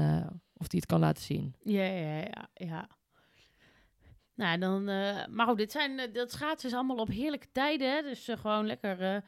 of 0.53 0.71
hij 0.71 0.79
het 0.79 0.85
kan 0.85 0.99
laten 0.99 1.23
zien. 1.23 1.55
Ja, 1.63 1.83
ja, 1.83 2.17
ja. 2.17 2.49
ja. 2.53 2.89
Nou, 4.35 4.59
dan... 4.59 4.89
eh, 4.89 5.27
maar 5.29 5.47
goed, 5.47 5.57
dit 5.57 5.71
zijn, 5.71 5.99
eh, 5.99 6.13
dat 6.13 6.31
schaatsen 6.31 6.69
is 6.69 6.75
allemaal 6.75 6.97
op 6.97 7.07
heerlijke 7.07 7.47
tijden, 7.51 7.95
hè. 7.95 8.01
Dus 8.01 8.27
eh, 8.27 8.37
gewoon 8.37 8.65
lekker... 8.65 9.23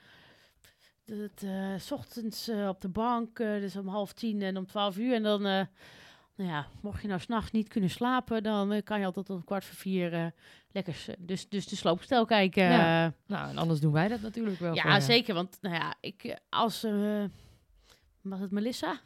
s 1.77 1.91
ochtends 1.91 2.49
op 2.49 2.81
de 2.81 2.89
bank, 2.89 3.37
dus 3.37 3.75
om 3.75 3.87
half 3.87 4.13
tien 4.13 4.41
en 4.41 4.57
om 4.57 4.67
twaalf 4.67 4.97
uur. 4.97 5.13
En 5.13 5.23
dan, 5.23 5.41
nou 5.41 5.67
ja, 6.35 6.67
mocht 6.81 7.01
je 7.01 7.07
nou 7.07 7.19
s'nachts 7.19 7.51
niet 7.51 7.67
kunnen 7.67 7.89
slapen, 7.89 8.43
dan 8.43 8.83
kan 8.83 8.99
je 8.99 9.05
altijd 9.05 9.25
tot 9.25 9.43
kwart 9.43 9.65
voor 9.65 9.75
vier 9.75 10.33
lekker 10.71 11.05
dus, 11.19 11.49
dus 11.49 11.67
de 11.67 11.75
sloopstel 11.75 12.25
kijken. 12.25 12.63
Ja. 12.63 13.13
Nou, 13.27 13.49
en 13.49 13.57
anders 13.57 13.79
doen 13.79 13.91
wij 13.93 14.07
dat 14.07 14.21
natuurlijk 14.21 14.59
wel. 14.59 14.75
Ja, 14.75 14.99
zeker. 14.99 15.33
Want 15.33 15.57
nou 15.61 15.75
ja, 15.75 15.95
ik 15.99 16.39
als 16.49 16.85
was 18.21 18.39
het 18.39 18.51
Melissa? 18.51 18.99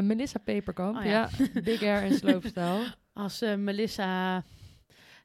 Melissa 0.00 0.38
Peperkamp, 0.38 0.96
Oh, 0.96 1.04
ja. 1.04 1.28
ja. 1.38 1.60
Big 1.60 1.82
Air 1.82 2.02
en 2.02 2.14
sloopstijl. 2.24 2.84
Als 3.14 3.40
eh, 3.42 3.54
Melissa 3.54 4.42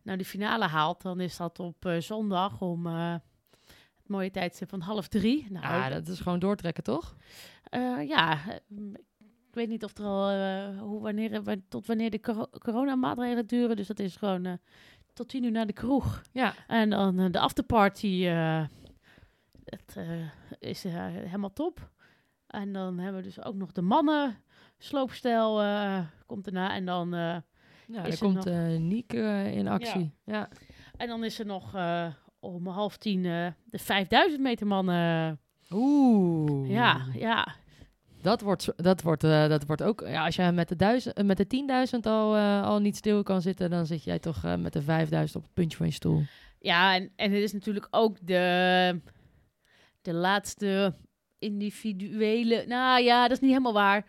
nou 0.03 0.17
de 0.17 0.25
finale 0.25 0.65
haalt, 0.65 1.01
dan 1.01 1.19
is 1.19 1.37
dat 1.37 1.59
op 1.59 1.85
eh, 1.85 1.97
zondag 1.99 2.61
om 2.61 2.87
eh, 2.87 3.11
het 3.97 4.07
mooie 4.07 4.31
tijdstip 4.31 4.69
van 4.69 4.81
half 4.81 5.07
drie. 5.07 5.45
Nou, 5.49 5.65
Ah, 5.65 5.89
dat 5.91 6.07
is 6.07 6.19
gewoon 6.19 6.39
doortrekken, 6.39 6.83
toch? 6.83 7.15
ja, 8.07 8.37
ik 9.49 9.55
weet 9.55 9.69
niet 9.69 9.83
of 9.83 9.97
er 9.97 10.05
al 10.05 10.29
hoe, 10.77 11.01
wanneer, 11.01 11.43
wa- 11.43 11.55
tot 11.69 11.85
wanneer 11.87 12.09
de 12.09 12.19
coro- 12.19 12.49
coronamaatregelen 12.59 13.47
duren. 13.47 13.75
Dus 13.75 13.87
dat 13.87 13.99
is 13.99 14.15
gewoon 14.15 14.57
tot 15.13 15.29
tien 15.29 15.43
uur 15.43 15.51
naar 15.51 15.65
de 15.67 15.73
kroeg. 15.73 16.21
Ja. 16.31 16.53
En 16.67 16.89
dan 16.89 17.31
de 17.31 17.39
afterparty. 17.39 18.23
het 19.65 19.97
is 20.59 20.83
helemaal 20.83 21.53
top. 21.53 21.89
En 22.47 22.73
dan 22.73 22.97
hebben 22.99 23.21
we 23.21 23.27
dus 23.27 23.43
ook 23.43 23.55
nog 23.55 23.71
de 23.71 23.81
mannen. 23.81 24.37
Sloopstijl 24.77 25.61
komt 26.25 26.45
erna. 26.47 26.73
En 26.73 26.85
dan, 26.85 27.13
Ja, 27.91 27.99
Is 28.03 28.05
er 28.05 28.11
er 28.11 28.17
komt 28.17 28.35
nog- 28.35 28.45
eh 28.45 28.75
Niek 28.77 29.13
eh, 29.13 29.55
in 29.57 29.67
actie. 29.67 30.11
Ja. 30.25 30.49
en 30.97 31.07
dan 31.07 31.23
is 31.23 31.39
er 31.39 31.45
nog 31.45 31.75
eh, 31.75 32.07
om 32.39 32.67
half 32.67 32.97
tien 32.97 33.23
de 33.23 33.53
5000 33.71 34.41
meter 34.41 34.67
mannen. 34.67 35.39
Oeh. 35.71 36.69
Ja, 36.69 37.05
ja. 37.13 37.47
Dat 38.21 38.41
wordt, 38.41 38.73
dat 38.75 39.01
wordt, 39.01 39.21
dat 39.21 39.65
wordt 39.65 39.83
ook... 39.83 40.03
Ja, 40.07 40.25
als 40.25 40.35
je 40.35 40.51
met 40.51 40.67
de, 40.69 40.75
duizend, 40.75 41.23
met 41.23 41.37
de 41.37 41.87
10.000 41.95 41.99
al, 42.01 42.37
al 42.63 42.79
niet 42.79 42.95
stil 42.95 43.23
kan 43.23 43.41
zitten... 43.41 43.69
dan 43.69 43.85
zit 43.85 44.03
jij 44.03 44.19
toch 44.19 44.43
met 44.57 44.73
de 44.73 44.81
5.000 44.81 44.87
op 45.33 45.41
het 45.43 45.53
puntje 45.53 45.77
van 45.77 45.85
je 45.85 45.91
stoel. 45.93 46.21
Ja, 46.59 46.95
en, 46.95 47.11
en 47.15 47.31
het 47.31 47.41
is 47.41 47.53
natuurlijk 47.53 47.87
ook 47.91 48.17
de, 48.21 49.01
de 50.01 50.13
laatste 50.13 50.93
individuele... 51.39 52.63
Nou 52.67 53.01
ja, 53.03 53.21
dat 53.21 53.31
is 53.31 53.39
niet 53.39 53.49
helemaal 53.51 53.73
waar. 53.73 54.05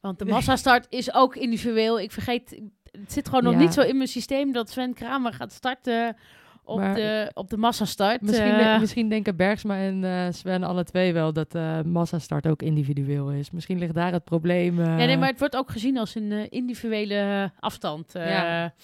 Want 0.00 0.18
de 0.18 0.24
massastart 0.36 0.86
is 0.88 1.14
ook 1.14 1.36
individueel. 1.36 2.00
Ik 2.00 2.12
vergeet... 2.12 2.60
Het 3.00 3.12
zit 3.12 3.28
gewoon 3.28 3.44
nog 3.44 3.52
Ja. 3.52 3.58
niet 3.58 3.72
zo 3.72 3.80
in 3.80 3.96
mijn 3.96 4.08
systeem 4.08 4.52
dat 4.52 4.70
Sven 4.70 4.94
Kramer 4.94 5.32
gaat 5.32 5.52
starten 5.52 6.16
op, 6.64 6.78
Maar- 6.78 6.94
de, 6.94 7.30
op 7.34 7.50
de 7.50 7.56
massastart. 7.56 8.20
Misschien, 8.20 8.52
Eh, 8.52 8.74
de- 8.74 8.80
misschien 8.80 9.08
denken 9.08 9.36
Bergsma 9.36 9.76
en 9.76 10.04
eh, 10.04 10.26
Sven 10.30 10.62
alle 10.62 10.84
twee 10.84 11.12
wel... 11.12 11.32
dat 11.32 11.54
eh 11.54 11.80
massastart 11.82 12.46
ook 12.46 12.62
individueel 12.62 13.30
is. 13.32 13.50
Misschien 13.50 13.78
ligt 13.78 13.94
daar 13.94 14.12
het 14.12 14.24
probleem... 14.24 14.78
Ja, 14.80 14.96
nee, 14.96 15.16
maar 15.16 15.28
het 15.28 15.38
wordt 15.38 15.56
ook 15.56 15.70
gezien 15.70 15.98
als 15.98 16.14
een 16.14 16.50
individuele 16.50 17.52
afstand. 17.60 18.12
Ja. 18.12 18.74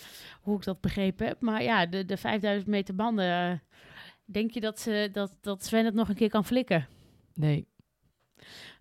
Hoe 0.40 0.56
ik 0.56 0.64
dat 0.64 0.80
begrepen 0.80 1.26
heb. 1.26 1.40
Maar 1.40 1.62
ja, 1.62 1.86
de, 1.86 2.04
de 2.04 2.16
5000 2.16 2.70
meter 2.70 2.94
banden. 2.94 3.62
denk 4.24 4.50
je 4.50 4.60
dat, 4.60 4.80
ze, 4.80 5.08
dat, 5.12 5.36
dat 5.40 5.64
Sven 5.64 5.84
het 5.84 5.94
nog 5.94 6.08
een 6.08 6.14
keer 6.14 6.30
kan 6.30 6.44
flikken? 6.44 6.86
Nee, 7.34 7.66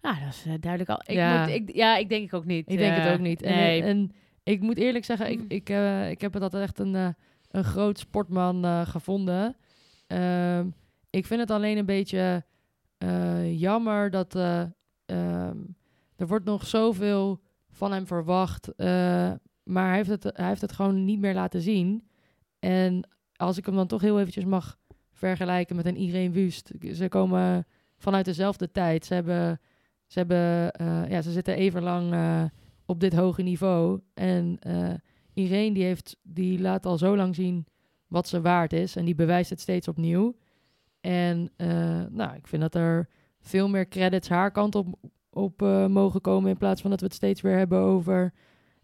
Nou, 0.01 0.15
dat 0.19 0.29
is 0.33 0.43
duidelijk 0.59 0.89
al. 0.89 1.01
Ik 1.05 1.15
Ja. 1.15 1.39
moet, 1.41 1.49
ik, 1.49 1.75
ja, 1.75 1.97
ik 1.97 2.09
denk 2.09 2.23
ik 2.23 2.33
ook 2.33 2.45
niet. 2.45 2.69
ik 2.71 2.77
denk 2.77 2.97
het 2.97 3.13
ook 3.13 3.19
niet. 3.19 3.41
En, 3.41 3.55
Nee. 3.55 3.83
en 3.83 4.11
ik 4.47 4.61
moet 4.61 4.77
eerlijk 4.77 5.05
zeggen... 5.05 5.31
ik, 5.31 5.39
Mm. 5.39 5.45
ik, 5.47 5.69
eh, 5.69 6.09
ik 6.09 6.21
heb 6.21 6.33
het 6.33 6.43
altijd 6.43 6.63
echt 6.63 6.79
een, 6.79 6.95
eh, 6.95 7.09
een 7.51 7.63
groot 7.63 7.99
sportman 7.99 8.65
eh, 8.65 8.87
gevonden. 8.87 9.55
Ehm, 10.07 10.67
ik 11.09 11.25
vind 11.25 11.39
het 11.39 11.51
alleen 11.51 11.77
een 11.77 11.85
beetje 11.85 12.43
jammer 13.51 14.09
dat... 14.09 14.35
eh, 14.35 14.61
ehm, 15.05 15.57
er 16.15 16.27
wordt 16.27 16.45
nog 16.45 16.67
zoveel 16.67 17.41
van 17.69 17.91
hem 17.91 18.07
verwacht. 18.07 18.69
maar 19.63 19.87
hij 19.87 19.95
heeft, 19.95 20.09
het, 20.09 20.23
hij 20.23 20.47
heeft 20.47 20.61
het 20.61 20.71
gewoon 20.71 21.05
niet 21.05 21.19
meer 21.19 21.33
laten 21.33 21.61
zien. 21.61 22.07
En 22.59 23.09
als 23.35 23.57
ik 23.57 23.65
hem 23.65 23.75
dan 23.75 23.87
toch 23.87 24.01
heel 24.01 24.19
eventjes 24.19 24.45
mag 24.45 24.77
vergelijken 25.11 25.75
met 25.75 25.85
een 25.85 25.95
Irene 25.97 26.29
Wust. 26.33 26.71
Ze 26.93 27.07
komen 27.09 27.65
vanuit 27.97 28.25
dezelfde 28.25 28.71
tijd. 28.71 29.05
Ze, 29.05 29.13
hebben, 29.13 29.59
ze, 30.05 30.19
hebben, 30.19 30.37
ja, 31.09 31.21
ze 31.21 31.31
zitten 31.31 31.55
even 31.55 31.83
lang 31.83 32.13
op 32.87 32.99
dit 32.99 33.13
hoge 33.13 33.41
niveau. 33.41 34.01
En 34.13 34.57
eh 34.59 34.93
Irene 35.33 35.73
die, 35.73 35.83
heeft, 35.83 36.17
die 36.23 36.59
laat 36.59 36.85
al 36.85 36.97
zo 36.97 37.15
lang 37.15 37.35
zien 37.35 37.65
wat 38.07 38.27
ze 38.27 38.41
waard 38.41 38.73
is. 38.73 38.95
En 38.95 39.05
die 39.05 39.15
bewijst 39.15 39.49
het 39.49 39.61
steeds 39.61 39.87
opnieuw. 39.87 40.35
En 41.01 41.49
eh, 41.55 42.03
nou, 42.09 42.35
ik 42.35 42.47
vind 42.47 42.61
dat 42.61 42.75
er 42.75 43.09
veel 43.39 43.69
meer 43.69 43.87
credits 43.87 44.29
haar 44.29 44.51
kant 44.51 44.75
op, 44.75 44.87
op 45.29 45.61
eh, 45.61 45.87
mogen 45.87 46.21
komen. 46.21 46.49
In 46.49 46.57
plaats 46.57 46.81
van 46.81 46.89
dat 46.89 46.99
we 46.99 47.05
het 47.05 47.15
steeds 47.15 47.41
weer 47.41 47.57
hebben 47.57 47.79
over 47.79 48.33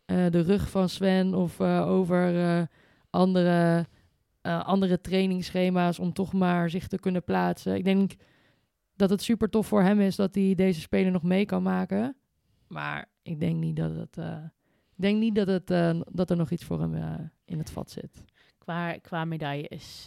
de 0.06 0.42
rug 0.42 0.70
van 0.70 0.90
Sven 0.90 1.34
of 1.34 1.62
over 1.62 2.68
andere, 3.10 3.86
andere 4.42 5.02
trainingsschema's 5.02 6.00
om 6.00 6.14
toch 6.14 6.34
maar 6.34 6.70
zich 6.70 6.88
te 6.88 7.00
kunnen 7.00 7.24
plaatsen. 7.24 7.76
Ik 7.76 7.84
denk 7.84 8.12
dat 8.96 9.10
het 9.10 9.22
super 9.22 9.50
tof 9.50 9.68
voor 9.68 9.82
hem 9.82 10.00
is 10.00 10.16
dat 10.16 10.36
hij 10.36 10.56
deze 10.56 10.80
speler 10.80 11.12
nog 11.12 11.24
mee 11.24 11.46
kan 11.46 11.64
maken. 11.64 12.16
Maar 12.68 13.10
ik 13.24 13.40
denk 13.40 13.56
niet 13.56 13.76
dat 13.76 13.96
het. 13.96 14.18
eh, 14.18 14.44
ik 14.96 15.02
denk 15.02 15.20
niet 15.20 15.36
dat, 15.36 15.48
het, 15.48 15.72
eh, 15.72 16.00
dat 16.12 16.30
er 16.30 16.38
nog 16.38 16.50
iets 16.52 16.64
voor 16.64 16.80
hem 16.80 16.96
eh, 16.96 17.14
in 17.46 17.58
het 17.58 17.72
vat 17.72 17.92
zit. 17.92 18.24
Qua, 18.58 18.98
qua 18.98 19.26
medaille 19.26 19.68
is... 19.68 20.06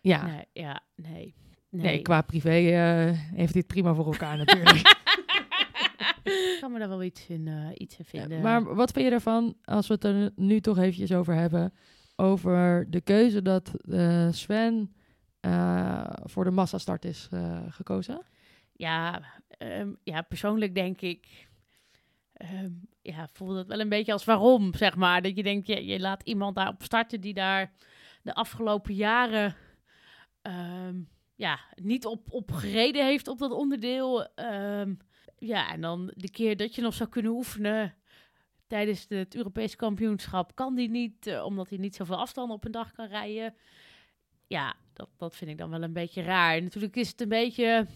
Ja, 0.00 0.26
Nee, 0.26 0.44
ja, 0.52 0.80
nee. 0.94 1.34
nee. 1.68 2.02
qua 2.02 2.22
privé 2.22 2.50
heeft 2.50 3.52
hij 3.52 3.60
het 3.60 3.66
prima 3.66 3.94
voor 3.94 4.12
elkaar 4.12 4.36
natuurlijk. 4.36 4.76
Ik 6.24 6.56
kan 6.60 6.72
me 6.72 6.78
daar 6.78 6.88
wel 6.88 7.02
iets 7.02 7.26
in, 7.28 7.72
iets 7.74 7.98
in 7.98 8.04
vinden. 8.04 8.40
Maar 8.40 8.74
wat 8.74 8.90
vind 8.90 9.06
je 9.06 9.12
ervan, 9.12 9.54
als 9.64 9.86
we 9.86 9.94
het 9.94 10.04
er 10.04 10.30
nu 10.36 10.60
toch 10.60 10.78
eventjes 10.78 11.12
over 11.12 11.34
hebben, 11.34 11.72
over 12.16 12.86
de 12.90 13.00
keuze 13.00 13.42
dat 13.42 13.72
Sven 14.30 14.92
voor 16.24 16.44
de 16.44 16.50
massastart 16.50 17.04
is 17.04 17.28
gekozen? 17.68 18.20
Ja, 18.78 19.22
ehm, 19.48 19.92
ja, 20.02 20.22
persoonlijk 20.22 20.74
denk 20.74 21.00
ik... 21.00 21.48
ehm, 22.32 22.70
ja, 23.02 23.28
voelde 23.32 23.58
het 23.58 23.66
wel 23.66 23.80
een 23.80 23.88
beetje 23.88 24.12
als 24.12 24.24
waarom, 24.24 24.74
zeg 24.74 24.96
maar. 24.96 25.22
Dat 25.22 25.36
je 25.36 25.42
denkt, 25.42 25.66
je, 25.66 25.84
je 25.86 26.00
laat 26.00 26.22
iemand 26.22 26.56
daarop 26.56 26.82
starten 26.82 27.20
die 27.20 27.34
daar 27.34 27.72
de 28.22 28.34
afgelopen 28.34 28.94
jaren... 28.94 29.56
ehm, 30.42 31.00
ja, 31.34 31.60
niet 31.74 32.06
op, 32.06 32.32
op 32.32 32.52
gereden 32.52 33.06
heeft 33.06 33.28
op 33.28 33.38
dat 33.38 33.52
onderdeel. 33.52 34.28
Ja, 35.38 35.72
en 35.72 35.80
dan 35.80 36.12
de 36.14 36.30
keer 36.30 36.56
dat 36.56 36.74
je 36.74 36.82
nog 36.82 36.94
zou 36.94 37.08
kunnen 37.08 37.32
oefenen 37.32 37.94
tijdens 38.66 39.06
het 39.08 39.34
Europese 39.34 39.76
kampioenschap, 39.76 40.54
kan 40.54 40.74
die 40.74 40.90
niet, 40.90 41.26
eh, 41.26 41.44
omdat 41.44 41.68
hij 41.68 41.78
niet 41.78 41.94
zoveel 41.94 42.16
afstand 42.16 42.52
op 42.52 42.64
een 42.64 42.70
dag 42.70 42.92
kan 42.92 43.06
rijden. 43.06 43.54
Ja, 44.46 44.74
dat, 44.92 45.08
dat 45.16 45.36
vind 45.36 45.50
ik 45.50 45.58
dan 45.58 45.70
wel 45.70 45.82
een 45.82 45.92
beetje 45.92 46.22
raar. 46.22 46.62
Natuurlijk 46.62 46.96
is 46.96 47.08
het 47.10 47.20
een 47.20 47.28
beetje. 47.28 47.86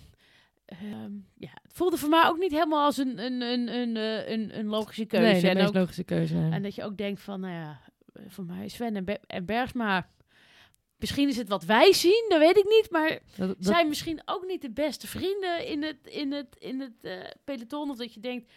Ehm, 0.64 1.12
ja, 1.36 1.50
het 1.62 1.72
voelde 1.72 1.96
voor 1.96 2.08
mij 2.08 2.24
ook 2.26 2.38
niet 2.38 2.52
helemaal 2.52 2.84
als 2.84 2.96
een, 2.96 3.18
een, 3.18 3.40
een, 3.42 3.68
een, 3.68 3.96
eh, 3.96 4.28
een, 4.28 4.58
een 4.58 4.66
logische 4.66 5.04
keuze. 5.06 5.46
nee, 5.46 5.54
en, 5.54 5.66
ook- 5.66 5.74
logische 5.74 6.04
keuze. 6.04 6.48
en 6.52 6.62
dat 6.62 6.74
je 6.74 6.84
ook 6.84 6.96
denkt 6.96 7.20
van, 7.20 7.40
nou 7.40 7.52
ja, 7.54 7.80
eh, 8.12 8.22
voor 8.28 8.44
mij 8.44 8.64
is 8.64 8.74
Sven 8.74 8.96
en, 8.96 9.04
Be- 9.04 9.20
en 9.26 9.44
Bergsma. 9.44 10.08
Misschien 10.96 11.28
is 11.28 11.36
het 11.36 11.48
wat 11.48 11.64
wij 11.64 11.92
zien, 11.92 12.26
dat 12.28 12.38
weet 12.38 12.56
ik 12.56 12.64
niet. 12.64 12.88
Maar 12.90 13.08
Dat- 13.08 13.48
dat- 13.48 13.56
zijn 13.60 13.88
misschien 13.88 14.22
ook 14.24 14.46
niet 14.46 14.62
de 14.62 14.70
beste 14.70 15.06
vrienden 15.06 15.66
in 15.66 15.82
het, 15.82 15.96
in 16.06 16.32
het, 16.32 16.56
in 16.58 16.80
het 16.80 17.04
eh, 17.04 17.12
peloton. 17.44 17.90
Of 17.90 17.96
dat 17.96 18.14
je 18.14 18.20
denkt, 18.20 18.52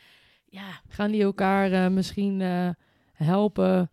ja, 0.45 0.81
gaan 0.87 1.11
die 1.11 1.23
elkaar 1.23 1.91
misschien 1.91 2.41
helpen 3.13 3.91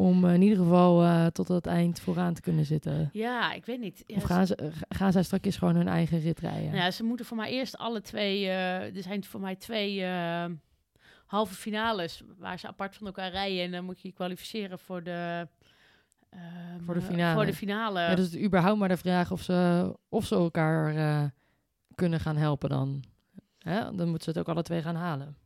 om 0.00 0.24
eh, 0.24 0.34
in 0.34 0.42
ieder 0.42 0.58
geval 0.58 1.02
eh, 1.02 1.26
tot 1.26 1.48
het 1.48 1.66
eind 1.66 2.00
vooraan 2.00 2.34
te 2.34 2.40
kunnen 2.40 2.64
zitten? 2.64 3.10
ja, 3.12 3.52
ik 3.52 3.66
weet 3.66 3.80
niet. 3.80 4.02
Ja, 4.06 4.16
of 4.16 4.22
gaan, 4.22 4.46
ze, 4.46 4.70
gaan 4.88 5.12
zij 5.12 5.22
straks 5.22 5.56
gewoon 5.56 5.76
hun 5.76 5.88
eigen 5.88 6.20
rit 6.20 6.38
rijden? 6.40 6.64
Nou 6.70 6.76
ja, 6.76 6.90
ze 6.90 7.02
moeten 7.04 7.26
voor 7.26 7.36
mij 7.36 7.50
eerst 7.50 7.76
alle 7.78 8.00
twee. 8.00 8.44
eh, 8.44 8.96
er 8.96 9.02
zijn 9.02 9.24
voor 9.24 9.40
mij 9.40 9.56
twee 9.56 10.04
halve 11.26 11.54
finales 11.54 12.22
waar 12.38 12.58
ze 12.58 12.66
apart 12.66 12.96
van 12.96 13.06
elkaar 13.06 13.30
rijden. 13.30 13.62
En 13.64 13.70
dan 13.70 13.84
moet 13.84 14.00
je 14.00 14.08
je 14.08 14.14
kwalificeren 14.14 14.78
voor 14.78 15.02
de. 15.02 15.48
ehm, 16.30 16.84
Voor 16.84 16.94
de 16.94 17.00
finale. 17.02 17.34
Voor 17.34 17.46
de 17.46 17.54
finale. 17.54 18.00
Ja, 18.00 18.14
dus 18.14 18.36
überhaupt 18.36 18.78
maar 18.78 18.88
de 18.88 18.96
vraag 18.96 19.30
of 19.32 19.42
ze, 19.42 19.92
of 20.08 20.26
ze 20.26 20.34
elkaar 20.34 21.32
kunnen 21.94 22.20
gaan 22.20 22.36
helpen 22.36 22.68
dan. 22.68 23.04
Hè? 23.58 23.94
Dan 23.94 24.08
moeten 24.08 24.22
ze 24.22 24.30
het 24.30 24.38
ook 24.38 24.54
alle 24.54 24.62
twee 24.62 24.82
gaan 24.82 24.94
halen. 24.96 25.36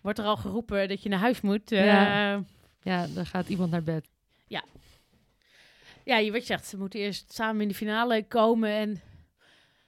Wordt 0.00 0.18
er 0.18 0.24
al 0.24 0.36
geroepen 0.36 0.88
dat 0.88 1.02
je 1.02 1.08
naar 1.08 1.18
huis 1.18 1.40
moet. 1.40 1.70
Ja. 1.70 2.42
Ja. 2.84 3.02
Ja, 3.02 3.06
dan 3.06 3.26
gaat 3.26 3.48
iemand 3.48 3.70
naar 3.70 3.82
bed. 3.82 4.08
ja, 6.04 6.16
je 6.16 6.30
wat 6.32 6.40
je 6.40 6.46
zegt, 6.46 6.66
ze 6.66 6.78
moeten 6.78 7.00
eerst 7.00 7.32
samen 7.32 7.62
in 7.62 7.68
de 7.68 7.74
finale 7.74 8.26
komen. 8.26 8.70
En 8.70 9.00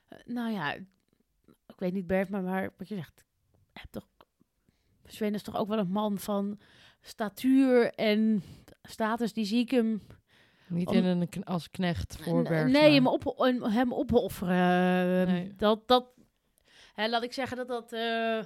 eh, 0.08 0.18
nou 0.24 0.52
ja, 0.52 0.72
ik 1.66 1.78
weet 1.78 1.92
niet 1.92 2.06
Bert, 2.06 2.28
maar, 2.28 2.42
maar 2.42 2.70
wat 2.78 2.88
je 2.88 2.94
zegt, 2.94 3.24
heb 3.72 3.86
toch, 3.90 4.06
Sven 5.04 5.34
is 5.34 5.42
toch 5.42 5.56
ook 5.56 5.68
wel 5.68 5.78
een 5.78 5.90
man 5.90 6.18
van 6.18 6.58
statuur 7.00 7.92
en 7.94 8.42
status. 8.82 9.32
Die 9.32 9.44
zie 9.44 9.60
ik 9.60 9.70
hem 9.70 10.02
Niet 10.66 10.90
in 10.90 11.04
een, 11.04 11.44
als 11.44 11.70
knecht 11.70 12.16
voor. 12.16 12.66
Nee, 12.68 12.92
hem, 12.92 13.06
op, 13.06 13.34
hem- 13.62 13.94
opofferen. 13.94 15.26
Nee. 15.26 15.54
Dat, 15.56 15.88
dat, 15.88 16.06
hè, 16.94 17.08
laat 17.08 17.22
ik 17.22 17.32
zeggen 17.32 17.56
dat 17.56 17.68
dat, 17.68 17.92
eh, 17.92 18.40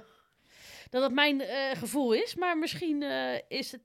dat, 0.91 1.01
dat 1.01 1.11
mijn 1.11 1.41
eh, 1.41 1.77
gevoel 1.77 2.13
is. 2.13 2.35
Maar 2.35 2.57
misschien 2.57 3.03
eh, 3.03 3.39
is 3.47 3.71
het, 3.71 3.81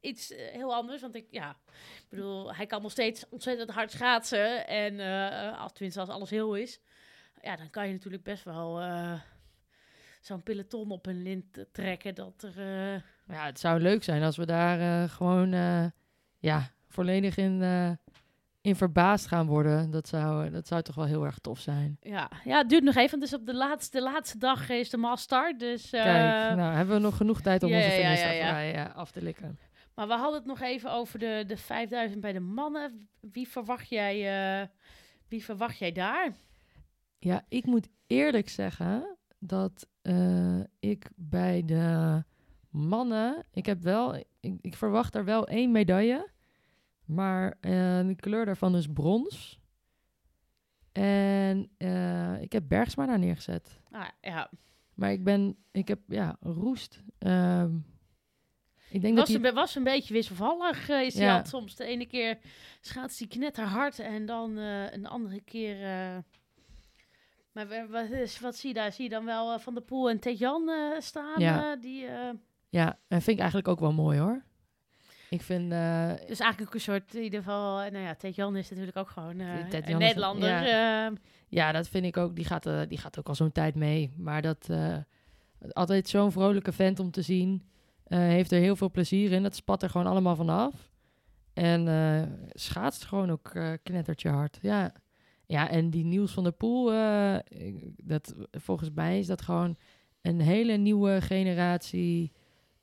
iets 0.00 0.32
eh, 0.32 0.52
heel 0.52 0.74
anders. 0.74 1.00
Want 1.00 1.14
ik, 1.14 1.26
ja, 1.30 1.50
ik 1.96 2.06
bedoel, 2.08 2.54
hij 2.54 2.66
kan 2.66 2.82
nog 2.82 2.90
steeds 2.90 3.24
ontzettend 3.28 3.70
hard 3.70 3.90
schaatsen. 3.90 4.66
En 4.66 5.00
als, 5.56 5.72
tenminste, 5.72 6.00
als 6.00 6.08
alles 6.08 6.30
heel 6.30 6.54
is. 6.54 6.80
Ja, 7.42 7.56
dan 7.56 7.70
kan 7.70 7.86
je 7.86 7.92
natuurlijk 7.92 8.22
best 8.22 8.44
wel 8.44 8.82
zo'n 10.20 10.42
peloton 10.42 10.90
op 10.90 11.06
een 11.06 11.22
lint 11.22 11.66
trekken. 11.72 12.14
Dat 12.14 12.42
er... 12.42 12.62
Ja, 13.26 13.46
het 13.46 13.60
zou 13.60 13.80
leuk 13.80 14.02
zijn 14.02 14.22
als 14.22 14.36
we 14.36 14.46
daar 14.46 15.08
gewoon 15.08 15.50
ja, 16.38 16.72
volledig 16.88 17.36
in, 17.36 17.58
in 18.60 18.76
verbaasd 18.76 19.26
gaan 19.26 19.46
worden. 19.46 19.90
Dat 19.90 20.08
zou, 20.08 20.50
dat 20.50 20.66
zou 20.66 20.82
toch 20.82 20.94
wel 20.94 21.04
heel 21.04 21.24
erg 21.24 21.38
tof 21.38 21.60
zijn. 21.60 21.96
ja. 22.00 22.30
ja, 22.44 22.58
het 22.58 22.68
duurt 22.68 22.82
nog 22.82 22.94
even. 22.94 23.20
Dus 23.20 23.34
op 23.34 23.46
de 23.46 23.54
laatste, 23.54 23.96
de 23.98 24.02
laatste 24.02 24.38
dag 24.38 24.68
is 24.68 24.90
de 24.90 24.96
master. 24.96 25.58
Dus, 25.58 25.92
eh, 25.92 26.02
Kijk, 26.02 26.56
nou 26.56 26.74
hebben 26.74 26.94
we 26.94 27.00
nog 27.00 27.16
genoeg 27.16 27.40
tijd 27.40 27.62
om 27.62 27.70
ja, 27.70 27.76
onze 27.76 28.00
ja, 28.00 28.10
ja, 28.10 28.16
voorbij, 28.16 28.74
eh, 28.74 28.94
af 28.94 29.10
te 29.10 29.22
likken. 29.22 29.58
Maar 29.94 30.06
we 30.06 30.14
hadden 30.14 30.38
het 30.38 30.46
nog 30.46 30.60
even 30.60 30.92
over 30.92 31.18
de, 31.18 31.44
de 31.46 31.56
5000 31.56 32.20
bij 32.20 32.32
de 32.32 32.40
mannen. 32.40 33.08
Wie 33.20 33.48
verwacht 33.48 33.88
jij, 33.88 34.60
eh, 34.60 34.66
wie 35.28 35.44
verwacht 35.44 35.78
jij 35.78 35.92
daar? 35.92 36.32
Ja, 37.18 37.44
ik 37.48 37.66
moet 37.66 37.88
eerlijk 38.06 38.48
zeggen 38.48 39.16
dat 39.38 39.86
ik 40.78 41.10
bij 41.16 41.64
de 41.64 42.22
mannen, 42.70 43.44
ik 43.52 43.66
heb 43.66 43.82
wel, 43.82 44.14
ik, 44.40 44.58
ik 44.60 44.74
verwacht 44.74 45.14
er 45.14 45.24
wel 45.24 45.48
één 45.48 45.70
medaille, 45.70 46.30
maar 47.14 47.56
eh, 47.60 48.06
de 48.06 48.14
kleur 48.16 48.44
daarvan 48.44 48.76
is 48.76 48.86
brons. 48.86 49.58
En 50.92 51.70
eh, 51.78 52.40
ik 52.40 52.52
heb 52.52 52.64
Bergsma 52.68 53.06
daar 53.06 53.18
neergezet. 53.18 53.80
Ah, 53.90 54.08
ja, 54.20 54.50
Maar 54.94 55.12
ik 55.12 55.24
ben, 55.24 55.56
ik 55.72 55.88
heb, 55.88 55.98
ja, 56.06 56.36
roest. 56.40 57.02
Ehm, 57.18 57.76
ik 58.90 59.00
denk 59.00 59.16
was, 59.18 59.28
dat 59.30 59.40
hij, 59.40 59.48
een, 59.50 59.54
was 59.54 59.74
een 59.74 59.84
beetje 59.84 60.14
wisselvallig. 60.14 60.88
eh, 60.88 61.00
is 61.02 61.14
Ja. 61.14 61.36
had 61.36 61.48
soms 61.48 61.76
de 61.76 61.84
ene 61.84 62.06
keer 62.06 62.38
schaats 62.80 63.18
hij 63.18 63.28
knetterhard 63.28 63.98
en 63.98 64.26
dan 64.26 64.56
een 64.56 65.06
andere 65.06 65.40
keer... 65.40 65.76
maar 67.52 67.68
wa- 67.68 67.86
wat, 67.88 68.10
is, 68.10 68.40
wat 68.40 68.56
zie 68.56 68.68
je 68.68 68.74
daar? 68.74 68.92
Zie 68.92 69.04
je 69.04 69.10
dan 69.10 69.24
wel 69.24 69.58
Van 69.58 69.74
der 69.74 69.82
Poel 69.82 70.10
en 70.10 70.18
Tejan 70.20 70.70
staan? 70.98 71.40
Ja. 71.40 71.76
die, 71.76 72.06
ja, 72.68 72.98
en 73.08 73.22
vind 73.22 73.28
ik 73.36 73.38
eigenlijk 73.38 73.68
ook 73.68 73.80
wel 73.80 73.92
mooi 73.92 74.18
hoor. 74.18 74.42
Ik 75.30 75.42
vind, 75.42 75.72
eh, 75.72 76.08
dus 76.26 76.38
eigenlijk 76.40 76.60
ook 76.60 76.74
een 76.74 76.80
soort, 76.80 77.14
in 77.14 77.22
ieder 77.22 77.38
geval... 77.38 77.80
eh, 77.80 77.90
Nou 77.92 78.04
ja, 78.04 78.14
Tejan 78.14 78.56
is 78.56 78.70
natuurlijk 78.70 78.96
ook 78.96 79.08
gewoon 79.08 79.40
eh, 79.40 79.68
Ted 79.68 79.84
een 79.84 79.90
Jan 79.90 79.98
Nederlander. 79.98 80.48
eh, 80.66 81.16
Ja, 81.48 81.72
dat 81.72 81.88
vind 81.88 82.04
ik 82.04 82.16
ook. 82.16 82.36
Die 82.36 82.44
gaat, 82.44 82.68
die 82.88 82.98
gaat 82.98 83.18
ook 83.18 83.28
al 83.28 83.34
zo'n 83.34 83.52
tijd 83.52 83.74
mee. 83.74 84.10
Maar 84.16 84.42
dat 84.42 84.68
altijd 85.72 86.08
zo'n 86.08 86.32
vrolijke 86.32 86.72
vent 86.72 86.98
om 87.00 87.10
te 87.10 87.22
zien. 87.22 87.62
heeft 88.04 88.52
er 88.52 88.60
heel 88.60 88.76
veel 88.76 88.90
plezier 88.90 89.32
in. 89.32 89.42
Dat 89.42 89.54
spat 89.54 89.82
er 89.82 89.90
gewoon 89.90 90.06
allemaal 90.06 90.36
vanaf. 90.36 90.90
En 91.52 92.48
schaatst 92.52 93.04
gewoon 93.04 93.30
ook 93.30 93.52
knettertje 93.82 94.28
hard. 94.28 94.58
Ja. 94.62 94.92
ja, 95.46 95.70
en 95.70 95.90
die 95.90 96.04
Niels 96.04 96.32
van 96.32 96.42
der 96.42 96.52
Poel. 96.52 96.84
dat, 97.96 98.34
volgens 98.50 98.90
mij 98.94 99.18
is 99.18 99.26
dat 99.26 99.42
gewoon 99.42 99.76
een 100.22 100.40
hele 100.40 100.76
nieuwe 100.76 101.20
generatie 101.20 102.32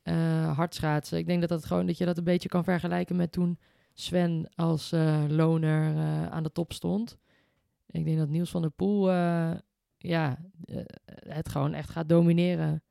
eh 0.07 0.57
hardschaatsen. 0.57 1.17
Ik 1.17 1.27
denk 1.27 1.39
dat, 1.39 1.49
dat, 1.49 1.65
gewoon, 1.65 1.85
dat 1.85 1.97
je 1.97 2.05
dat 2.05 2.17
een 2.17 2.23
beetje 2.23 2.49
kan 2.49 2.63
vergelijken 2.63 3.15
met 3.15 3.31
toen 3.31 3.59
Sven 3.93 4.49
als 4.55 4.91
eh, 4.91 5.23
loner 5.27 5.95
eh, 5.95 6.27
aan 6.27 6.43
de 6.43 6.51
top 6.51 6.73
stond. 6.73 7.17
Ik 7.87 8.05
denk 8.05 8.17
dat 8.17 8.29
Niels 8.29 8.49
van 8.49 8.61
der 8.61 8.71
Poel 8.71 9.11
ja, 9.97 10.37
het 11.27 11.49
gewoon 11.49 11.73
echt 11.73 11.89
gaat 11.89 12.09
domineren. 12.09 12.83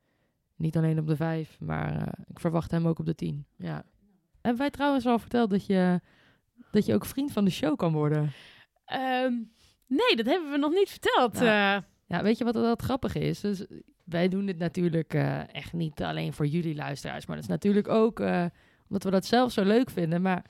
Niet 0.55 0.77
alleen 0.77 0.99
op 0.99 1.07
de 1.07 1.15
vijf, 1.15 1.59
maar 1.59 2.17
ik 2.27 2.39
verwacht 2.39 2.71
hem 2.71 2.87
ook 2.87 2.99
op 2.99 3.05
de 3.05 3.15
tien. 3.15 3.45
Ja. 3.55 3.83
En 4.41 4.57
wij 4.57 4.69
trouwens 4.69 5.05
al 5.05 5.19
verteld 5.19 5.49
dat 5.49 5.65
je, 5.65 6.01
dat 6.71 6.85
je 6.85 6.93
ook 6.93 7.05
vriend 7.05 7.31
van 7.31 7.45
de 7.45 7.51
show 7.51 7.77
kan 7.77 7.93
worden. 7.93 8.31
ehm, 8.85 9.33
nee, 9.87 10.15
dat 10.15 10.25
hebben 10.25 10.51
we 10.51 10.57
nog 10.57 10.71
niet 10.71 10.89
verteld. 10.89 11.33
Nou. 11.33 11.81
Ja, 12.07 12.23
weet 12.23 12.37
je 12.37 12.43
wat 12.43 12.53
dat 12.53 12.81
grappig 12.81 13.15
is? 13.15 13.39
Dus 13.39 13.65
wij 14.09 14.27
doen 14.27 14.45
dit 14.45 14.57
natuurlijk 14.57 15.13
eh, 15.13 15.53
echt 15.53 15.73
niet 15.73 16.03
alleen 16.03 16.33
voor 16.33 16.47
jullie 16.47 16.75
luisteraars, 16.75 17.25
maar 17.25 17.35
dat 17.35 17.45
is 17.45 17.51
natuurlijk 17.51 17.87
ook 17.87 18.19
eh, 18.19 18.45
omdat 18.87 19.03
we 19.03 19.09
dat 19.09 19.25
zelf 19.25 19.51
zo 19.51 19.63
leuk 19.63 19.89
vinden. 19.89 20.21
Maar 20.21 20.45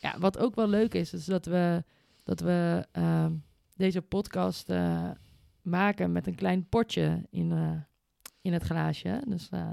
ja, 0.00 0.18
wat 0.18 0.38
ook 0.38 0.54
wel 0.54 0.68
leuk 0.68 0.94
is, 0.94 1.12
is 1.12 1.24
dat 1.24 1.46
we, 1.46 1.84
dat 2.24 2.40
we 2.40 2.86
ehm, 2.92 3.32
deze 3.76 4.02
podcast 4.02 4.70
eh, 4.70 5.10
maken 5.62 6.12
met 6.12 6.26
een 6.26 6.34
klein 6.34 6.68
potje 6.68 7.26
in, 7.30 7.52
eh, 7.52 7.80
in 8.40 8.52
het 8.52 8.62
glaasje. 8.62 9.22
Dus 9.26 9.48
eh, 9.50 9.72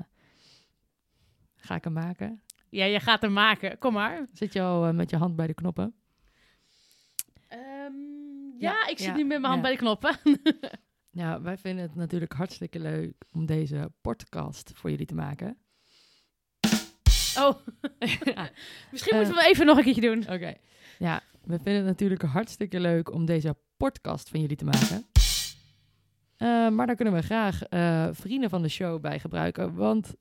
Ga 1.56 1.75
ik 1.75 1.84
hem 1.84 1.93
maken? 1.93 2.41
Ja, 2.69 2.86
je 2.86 2.99
gaat 2.99 3.21
hem 3.21 3.34
maken. 3.34 3.78
Kom 3.78 3.93
maar. 3.93 4.28
Zit 4.34 4.54
je 4.54 4.62
al 4.62 4.93
met 4.93 5.10
je 5.10 5.17
hand 5.17 5.36
bij 5.36 5.47
de 5.47 5.54
knoppen? 5.54 5.93
Ehm, 7.47 7.93
Ja, 8.58 8.71
ja, 8.71 8.88
ik 8.88 8.97
zit 8.97 9.08
ja, 9.08 9.15
nu 9.15 9.25
met 9.25 9.41
mijn 9.41 9.43
hand 9.43 9.56
ja. 9.56 9.62
bij 9.62 9.71
de 9.71 9.78
knoppen. 9.78 10.17
Ja, 11.19 11.41
wij 11.41 11.58
vinden 11.58 11.84
het 11.84 11.95
natuurlijk 11.95 12.34
hartstikke 12.34 12.79
leuk 12.79 13.13
om 13.32 13.45
deze 13.45 13.91
podcast 14.01 14.71
voor 14.75 14.89
jullie 14.89 15.05
te 15.05 15.15
maken. 15.15 15.58
Oh, 17.38 17.55
Ja, 18.23 18.49
misschien 18.91 19.13
Eh. 19.13 19.17
moeten 19.19 19.36
we 19.36 19.47
even 19.49 19.65
nog 19.65 19.77
een 19.77 19.84
keertje 19.84 20.01
doen. 20.01 20.19
Oké. 20.29 20.53
Ja, 20.99 21.21
we 21.43 21.55
vinden 21.55 21.75
het 21.75 21.86
natuurlijk 21.86 22.21
hartstikke 22.21 22.79
leuk 22.79 23.13
om 23.13 23.25
deze 23.25 23.55
podcast 23.77 24.29
van 24.29 24.39
jullie 24.41 24.55
te 24.58 24.65
maken. 24.65 25.05
Eh, 26.38 26.69
maar 26.69 26.88
daar 26.88 26.95
kunnen 26.95 27.13
we 27.13 27.21
graag 27.21 27.63
eh, 27.63 28.08
vrienden 28.12 28.49
van 28.49 28.62
de 28.62 28.69
show 28.69 29.01
bij 29.01 29.19
gebruiken. 29.19 29.75
Want 29.75 30.13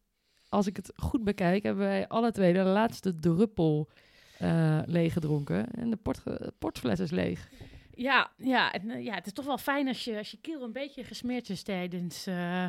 als 0.49 0.67
ik 0.67 0.77
het 0.77 0.93
goed 0.97 1.25
bekijk, 1.25 1.63
hebben 1.63 1.85
wij 1.85 2.09
alle 2.09 2.33
twee 2.33 2.53
de 2.53 2.63
laatste 2.63 3.15
druppel 3.15 3.89
eh 4.39 4.81
leeggedronken. 4.87 5.71
En 5.71 5.91
de 5.91 5.97
port, 5.97 6.23
portfles 6.59 7.01
is 7.01 7.11
leeg. 7.11 7.49
Ja, 7.99 8.31
ja, 8.37 8.73
en, 8.73 8.91
eh, 8.91 9.05
ja, 9.05 9.15
het 9.15 9.27
is 9.27 9.33
toch 9.33 9.45
wel 9.45 9.59
fijn 9.59 9.89
als 9.89 10.05
je, 10.05 10.17
als 10.17 10.31
je 10.31 10.41
keel 10.41 10.63
een 10.63 10.73
beetje 10.73 11.05
gesmeerd 11.05 11.51
is 11.51 11.63
tijdens 11.63 12.27
eh, 12.27 12.67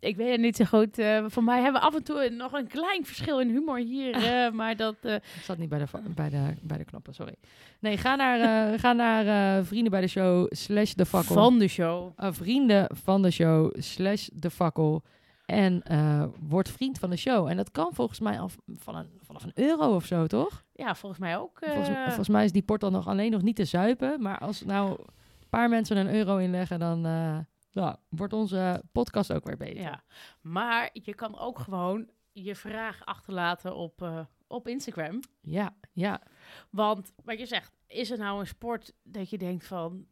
ik 0.00 0.16
weet 0.16 0.30
het 0.30 0.40
niet 0.40 0.56
zo 0.56 0.64
goed. 0.64 0.98
Eh, 0.98 1.24
voor 1.26 1.44
mij 1.44 1.62
hebben 1.62 1.80
we 1.80 1.86
af 1.86 1.94
en 1.94 2.02
toe 2.02 2.30
nog 2.30 2.52
een 2.52 2.66
klein 2.66 3.04
verschil 3.06 3.40
in 3.40 3.48
humor 3.48 3.78
hier. 3.78 4.14
eh, 4.14 4.50
maar 4.52 4.76
dat... 4.76 4.96
eh, 5.00 5.14
Ik 5.14 5.22
zat 5.42 5.58
niet 5.58 5.68
bij 5.68 5.78
de, 5.78 5.84
bij 6.14 6.28
de, 6.30 6.54
bij 6.62 6.78
de 6.78 6.84
knoppen, 6.84 7.14
sorry. 7.14 7.34
Nee, 7.80 7.96
ga 7.96 8.14
naar, 8.16 8.38
ga 8.78 8.92
naar 8.92 9.64
vrienden 9.64 9.90
bij 9.90 10.00
de 10.00 10.06
show 10.06 10.46
slash 10.50 10.92
de 10.92 11.06
fakkel. 11.06 11.34
van 11.34 11.58
de 11.58 11.68
show. 11.68 12.12
Vrienden 12.16 12.86
van 13.04 13.22
de 13.22 13.30
show 13.30 13.74
slash 13.78 14.28
de 14.32 14.50
fakkel. 14.50 15.02
En 15.46 15.82
word 16.48 16.68
vriend 16.70 16.98
van 16.98 17.10
de 17.10 17.16
show. 17.16 17.46
En 17.48 17.56
dat 17.56 17.70
kan 17.70 17.90
volgens 17.92 18.20
mij 18.20 18.40
af, 18.40 18.56
van 18.76 18.96
een, 18.96 19.06
vanaf 19.22 19.44
een 19.44 19.52
euro 19.54 19.94
of 19.94 20.04
zo, 20.04 20.26
toch? 20.26 20.62
Ja, 20.74 20.94
volgens 20.94 21.20
mij 21.20 21.38
ook. 21.38 21.58
Volgens, 21.64 21.88
volgens 22.04 22.28
mij 22.28 22.44
is 22.44 22.52
die 22.52 22.62
port 22.62 22.80
dan 22.80 22.92
nog 22.92 23.08
alleen 23.08 23.30
nog 23.30 23.42
niet 23.42 23.56
te 23.56 23.64
zuipen. 23.64 24.22
Maar 24.22 24.38
als 24.38 24.64
nou 24.64 24.90
een 24.90 25.48
paar 25.50 25.68
mensen 25.68 25.96
een 25.96 26.14
euro 26.14 26.36
inleggen, 26.36 26.78
dan 26.78 27.06
nou, 27.72 27.96
wordt 28.08 28.32
onze 28.32 28.82
podcast 28.92 29.32
ook 29.32 29.44
weer 29.44 29.56
beter. 29.56 29.82
Ja, 29.82 30.02
maar 30.40 30.90
je 30.92 31.14
kan 31.14 31.38
ook 31.38 31.58
gewoon 31.58 32.10
je 32.32 32.54
vraag 32.54 33.04
achterlaten 33.04 33.76
op, 33.76 34.02
eh, 34.02 34.20
op 34.46 34.68
Instagram. 34.68 35.20
ja, 35.40 35.74
ja. 35.92 36.20
Want 36.70 37.12
wat 37.24 37.38
je 37.38 37.46
zegt, 37.46 37.76
is 37.86 38.08
het 38.08 38.18
nou 38.18 38.40
een 38.40 38.46
sport 38.46 38.92
dat 39.02 39.30
je 39.30 39.38
denkt 39.38 39.66
van... 39.66 40.06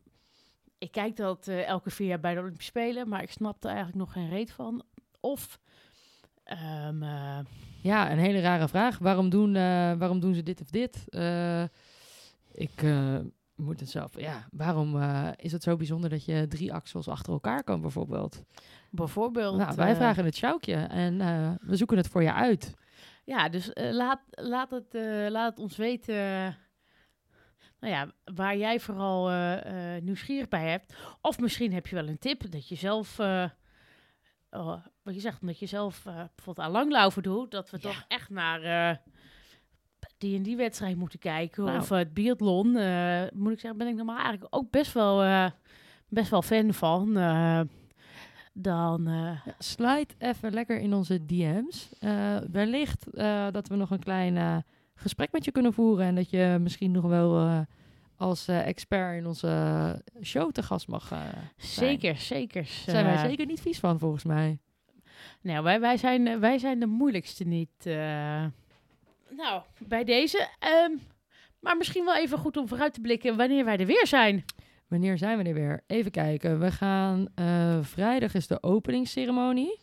Ik 0.79 0.91
kijk 0.93 1.17
dat 1.17 1.49
eh, 1.49 1.67
elke 1.67 1.91
vier 1.91 2.07
jaar 2.07 2.21
bij 2.21 2.35
de 2.35 2.41
Olympische 2.41 2.71
Spelen, 2.71 3.09
maar 3.09 3.23
ik 3.23 3.31
snap 3.31 3.65
er 3.65 3.69
eigenlijk 3.69 3.99
nog 3.99 4.13
geen 4.13 4.29
reet 4.29 4.53
van. 4.53 4.83
Of... 5.21 5.61
ehm, 6.45 7.03
eh, 7.03 7.39
Ja, 7.83 8.11
een 8.13 8.19
hele 8.19 8.41
rare 8.41 8.69
vraag. 8.69 8.99
Waarom 8.99 9.29
doen, 9.29 9.53
waarom 9.99 10.21
doen 10.21 10.35
ze 10.35 10.43
dit 10.43 10.61
of 10.61 10.71
dit? 10.71 11.05
Ik 12.53 12.83
moet 13.59 13.81
het 13.81 13.91
zelf... 13.91 14.21
Ja, 14.21 14.47
waarom 14.51 15.01
eh, 15.01 15.29
is 15.37 15.53
het 15.53 15.63
zo 15.63 15.77
bijzonder 15.77 16.11
dat 16.11 16.25
je 16.25 16.47
drie 16.49 16.73
axels 16.73 17.09
achter 17.09 17.33
elkaar 17.33 17.65
kan 17.65 17.81
bijvoorbeeld? 17.81 18.43
bijvoorbeeld... 18.91 19.57
Nou, 19.57 19.75
wij 19.75 19.91
eh, 19.91 19.97
vragen 19.97 20.25
het 20.25 20.37
sjoukje 20.37 20.75
en 20.75 21.21
eh, 21.21 21.51
we 21.61 21.77
zoeken 21.77 21.97
het 21.97 22.09
voor 22.09 22.23
je 22.23 22.33
uit. 22.33 22.75
Ja, 23.25 23.49
dus 23.49 23.71
laat, 23.75 24.21
laat, 24.31 24.71
het, 24.71 24.95
laat 25.31 25.51
het 25.51 25.59
ons 25.59 25.77
weten... 25.77 26.15
nou 27.81 27.93
ja, 27.93 28.13
waar 28.35 28.57
jij 28.57 28.81
vooral 28.81 29.31
nieuwsgierig 30.01 30.49
bij 30.49 30.71
hebt. 30.71 30.95
Of 31.21 31.39
misschien 31.39 31.73
heb 31.73 31.87
je 31.87 31.95
wel 31.95 32.09
een 32.09 32.19
tip 32.19 32.51
dat 32.51 32.69
je 32.69 32.75
zelf... 32.75 33.19
oh, 34.51 34.77
wat 35.03 35.15
je 35.15 35.21
zegt, 35.21 35.41
omdat 35.41 35.59
je 35.59 35.67
zelf 35.67 36.03
bijvoorbeeld 36.05 36.67
aan 36.67 36.73
langlaufen 36.73 37.23
doet... 37.23 37.51
dat 37.51 37.71
we 37.71 37.79
Ja. 37.81 37.89
toch 37.89 38.05
echt 38.09 38.31
naar 38.31 39.01
die 40.19 40.37
en 40.37 40.43
die 40.43 40.57
wedstrijd 40.57 40.97
moeten 40.97 41.19
kijken. 41.19 41.65
Nou. 41.65 41.79
Of 41.79 41.91
eh, 41.91 41.99
het 41.99 42.15
biathlon. 42.15 42.77
eh, 42.77 43.23
moet 43.35 43.53
ik 43.53 43.61
zeggen, 43.61 43.79
ben 43.79 43.89
ik 43.89 43.95
normaal 43.97 44.17
eigenlijk 44.19 44.47
ook 44.55 44.71
best 44.71 44.93
wel, 44.93 45.23
eh, 45.23 45.51
best 46.09 46.31
wel 46.31 46.43
fan 46.43 46.73
van. 46.75 47.17
eh, 47.17 47.61
dan... 48.53 49.07
eh, 49.07 49.15
Ja, 49.45 49.55
slide 49.59 50.09
even 50.19 50.53
lekker 50.53 50.79
in 50.81 50.95
onze 50.95 51.27
DM's. 51.27 51.89
Eh, 52.01 52.37
wellicht 52.53 53.11
eh, 53.11 53.47
dat 53.51 53.69
we 53.69 53.77
nog 53.77 53.91
een 53.91 53.99
klein 54.03 54.37
eh, 54.37 54.57
gesprek 54.95 55.33
met 55.33 55.45
je 55.45 55.51
kunnen 55.53 55.73
voeren. 55.73 56.07
En 56.07 56.15
dat 56.15 56.31
je 56.31 56.57
misschien 56.61 56.91
nog 56.91 57.05
wel 57.05 57.39
eh, 57.39 57.61
als 58.17 58.49
eh, 58.49 58.67
expert 58.67 59.17
in 59.19 59.27
onze 59.27 60.03
show 60.23 60.51
te 60.51 60.63
gast 60.63 60.89
mag 60.89 61.11
eh, 61.13 61.19
zijn. 61.21 61.41
zeker, 61.57 62.17
zeker. 62.17 62.63
Daar 62.63 62.95
zijn 62.95 63.05
wij 63.05 63.15
eh, 63.15 63.21
zeker 63.25 63.47
niet 63.47 63.61
vies 63.61 63.79
van, 63.79 63.99
volgens 63.99 64.25
mij. 64.25 64.59
Nou, 65.43 65.63
wij, 65.63 65.81
wij, 65.81 65.97
zijn, 65.97 66.27
eh, 66.27 66.37
wij 66.39 66.59
zijn 66.59 66.79
de 66.81 66.87
moeilijkste 66.87 67.45
niet. 67.45 67.87
Eh. 69.31 69.37
Nou, 69.37 69.63
bij 69.87 70.05
deze. 70.05 70.49
ehm, 70.59 70.93
maar 71.61 71.77
misschien 71.77 72.05
wel 72.05 72.17
even 72.17 72.39
goed 72.39 72.57
om 72.57 72.69
vooruit 72.69 72.95
te 72.95 73.01
blikken 73.01 73.37
wanneer 73.37 73.65
wij 73.65 73.77
er 73.77 73.87
weer 73.87 74.07
zijn. 74.07 74.45
Wanneer 74.89 75.19
zijn 75.19 75.39
we 75.39 75.45
er 75.45 75.55
weer? 75.55 75.83
Even 75.87 76.11
kijken. 76.11 76.61
We 76.61 76.71
gaan... 76.71 77.27
eh, 77.35 77.79
vrijdag 77.83 78.35
is 78.35 78.47
de 78.47 78.63
openingsceremonie. 78.63 79.79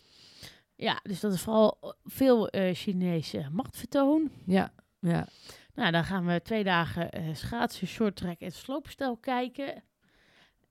Ja, 0.76 1.00
dus 1.04 1.20
dat 1.20 1.34
is 1.34 1.42
vooral 1.42 1.94
veel 2.04 2.48
eh, 2.50 2.74
Chinese 2.76 3.46
machtvertoon. 3.52 4.32
Ja, 4.46 4.72
ja. 5.00 5.28
Nou, 5.76 5.92
dan 5.92 6.04
gaan 6.04 6.26
we 6.26 6.42
twee 6.42 6.64
dagen 6.64 7.12
eh, 7.12 7.24
schaatsen, 7.34 7.88
shorttrack 7.88 8.40
en 8.40 8.52
sloopstel 8.52 9.18
kijken. 9.18 9.84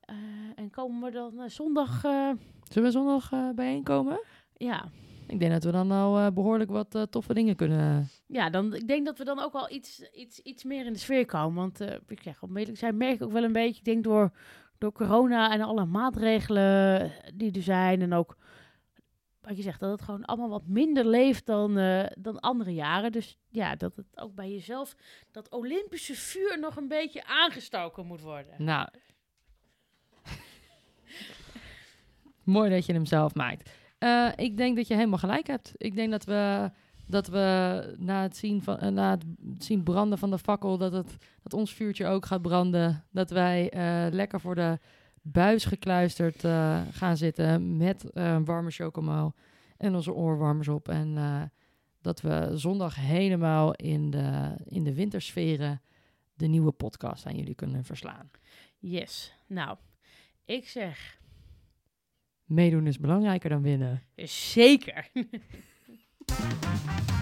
Eh, 0.01 0.15
en 0.55 0.71
komen 0.71 1.03
we 1.03 1.11
dan 1.11 1.41
eh, 1.41 1.49
zondag... 1.49 2.05
eh, 2.05 2.31
Zullen 2.69 2.89
we 2.89 2.91
zondag 2.91 3.33
eh, 3.33 3.49
bijeenkomen? 3.55 4.21
ja, 4.57 4.89
Ik 5.27 5.39
denk 5.41 5.53
dat 5.53 5.65
we 5.65 5.71
dan 5.71 5.91
al 5.91 6.19
eh, 6.19 6.31
behoorlijk 6.33 6.71
wat 6.71 6.95
eh, 6.95 7.03
toffe 7.03 7.35
dingen 7.35 7.57
kunnen... 7.57 8.09
Ja, 8.27 8.51
dan, 8.51 8.75
ik 8.75 8.89
denk 8.89 9.07
dat 9.07 9.19
we 9.19 9.25
dan 9.25 9.39
ook 9.39 9.53
wel 9.53 9.71
iets, 9.71 10.03
iets, 10.13 10.41
iets 10.41 10.65
meer 10.65 10.87
in 10.87 10.93
de 10.93 10.99
sfeer 10.99 11.27
komen. 11.27 11.55
Want 11.55 11.81
eh, 11.81 11.97
ik 12.07 12.23
zeg, 12.23 12.39
te 12.39 12.71
zijn, 12.73 12.97
merk 12.97 13.15
ik 13.15 13.23
ook 13.23 13.33
wel 13.33 13.45
een 13.45 13.53
beetje, 13.53 13.79
ik 13.79 13.85
denk 13.85 14.05
door, 14.05 14.31
door 14.79 14.93
corona 14.93 15.53
en 15.53 15.61
alle 15.61 15.85
maatregelen 15.85 17.13
die 17.35 17.53
er 17.53 17.63
zijn. 17.63 18.03
En 18.03 18.13
ook, 18.13 18.37
wat 19.41 19.57
je 19.57 19.63
zegt, 19.63 19.81
dat 19.81 19.91
het 19.91 20.03
gewoon 20.03 20.25
allemaal 20.25 20.49
wat 20.49 20.67
minder 20.67 21.07
leeft 21.07 21.47
dan, 21.47 21.79
eh, 21.79 22.07
dan 22.19 22.41
andere 22.41 22.75
jaren. 22.75 23.13
Dus 23.13 23.39
ja, 23.49 23.77
dat 23.77 23.97
het 23.97 24.07
ook 24.15 24.35
bij 24.35 24.51
jezelf, 24.51 24.97
dat 25.31 25.51
Olympische 25.51 26.15
vuur 26.15 26.59
nog 26.61 26.77
een 26.77 26.89
beetje 26.89 27.25
aangestoken 27.25 28.07
moet 28.07 28.21
worden. 28.21 28.65
Nou. 28.65 28.89
Mooi 32.45 32.71
dat 32.71 32.87
je 32.87 32.93
hem 32.93 33.07
zelf 33.07 33.35
maakt. 33.35 33.71
Eh, 33.99 34.33
ik 34.37 34.57
denk 34.57 34.77
dat 34.77 34.87
je 34.87 34.95
helemaal 34.95 35.19
gelijk 35.19 35.47
hebt. 35.47 35.73
Ik 35.77 35.95
denk 35.95 36.11
dat 36.11 36.25
we, 36.25 36.71
dat 37.07 37.27
we 37.27 37.95
na, 37.99 38.23
het 38.23 38.37
zien 38.37 38.63
van, 38.63 38.79
eh, 38.79 38.89
na 38.89 39.11
het 39.11 39.25
zien 39.59 39.83
branden 39.83 40.19
van 40.19 40.31
de 40.31 40.39
fakkel, 40.39 40.79
dat, 40.79 40.93
het, 40.93 41.17
dat 41.43 41.53
ons 41.53 41.75
vuurtje 41.75 42.07
ook 42.07 42.27
gaat 42.27 42.43
branden. 42.43 43.05
Dat 43.11 43.31
wij 43.31 43.71
eh, 43.71 44.13
lekker 44.13 44.41
voor 44.41 44.55
de 44.55 44.79
buis 45.23 45.65
gekluisterd 45.65 46.45
eh, 46.45 46.81
gaan 46.91 47.17
zitten 47.17 47.77
met 47.77 48.11
een 48.13 48.45
warme 48.45 48.71
chocomel 48.71 49.35
en 49.77 49.95
onze 49.95 50.13
oorwarmers 50.13 50.69
op. 50.69 50.89
En 50.89 51.51
dat 52.01 52.21
we 52.21 52.51
zondag 52.55 52.97
helemaal 52.97 53.75
in 53.75 54.11
de, 54.11 54.55
in 54.65 54.85
de 54.85 54.95
wintersferen 54.95 55.81
de 56.35 56.47
nieuwe 56.47 56.73
podcast 56.73 57.27
aan 57.27 57.37
jullie 57.37 57.55
kunnen 57.55 57.85
verslaan. 57.85 58.31
Yes, 58.79 59.35
nou, 59.47 59.77
ik 60.45 60.69
zeg 60.69 61.19
Meedoen 62.45 62.87
is 62.87 62.99
belangrijker 62.99 63.51
dan 63.51 63.63
winnen. 63.63 64.03
zeker. 64.17 65.11
Thank 66.37 67.09
you. 67.09 67.14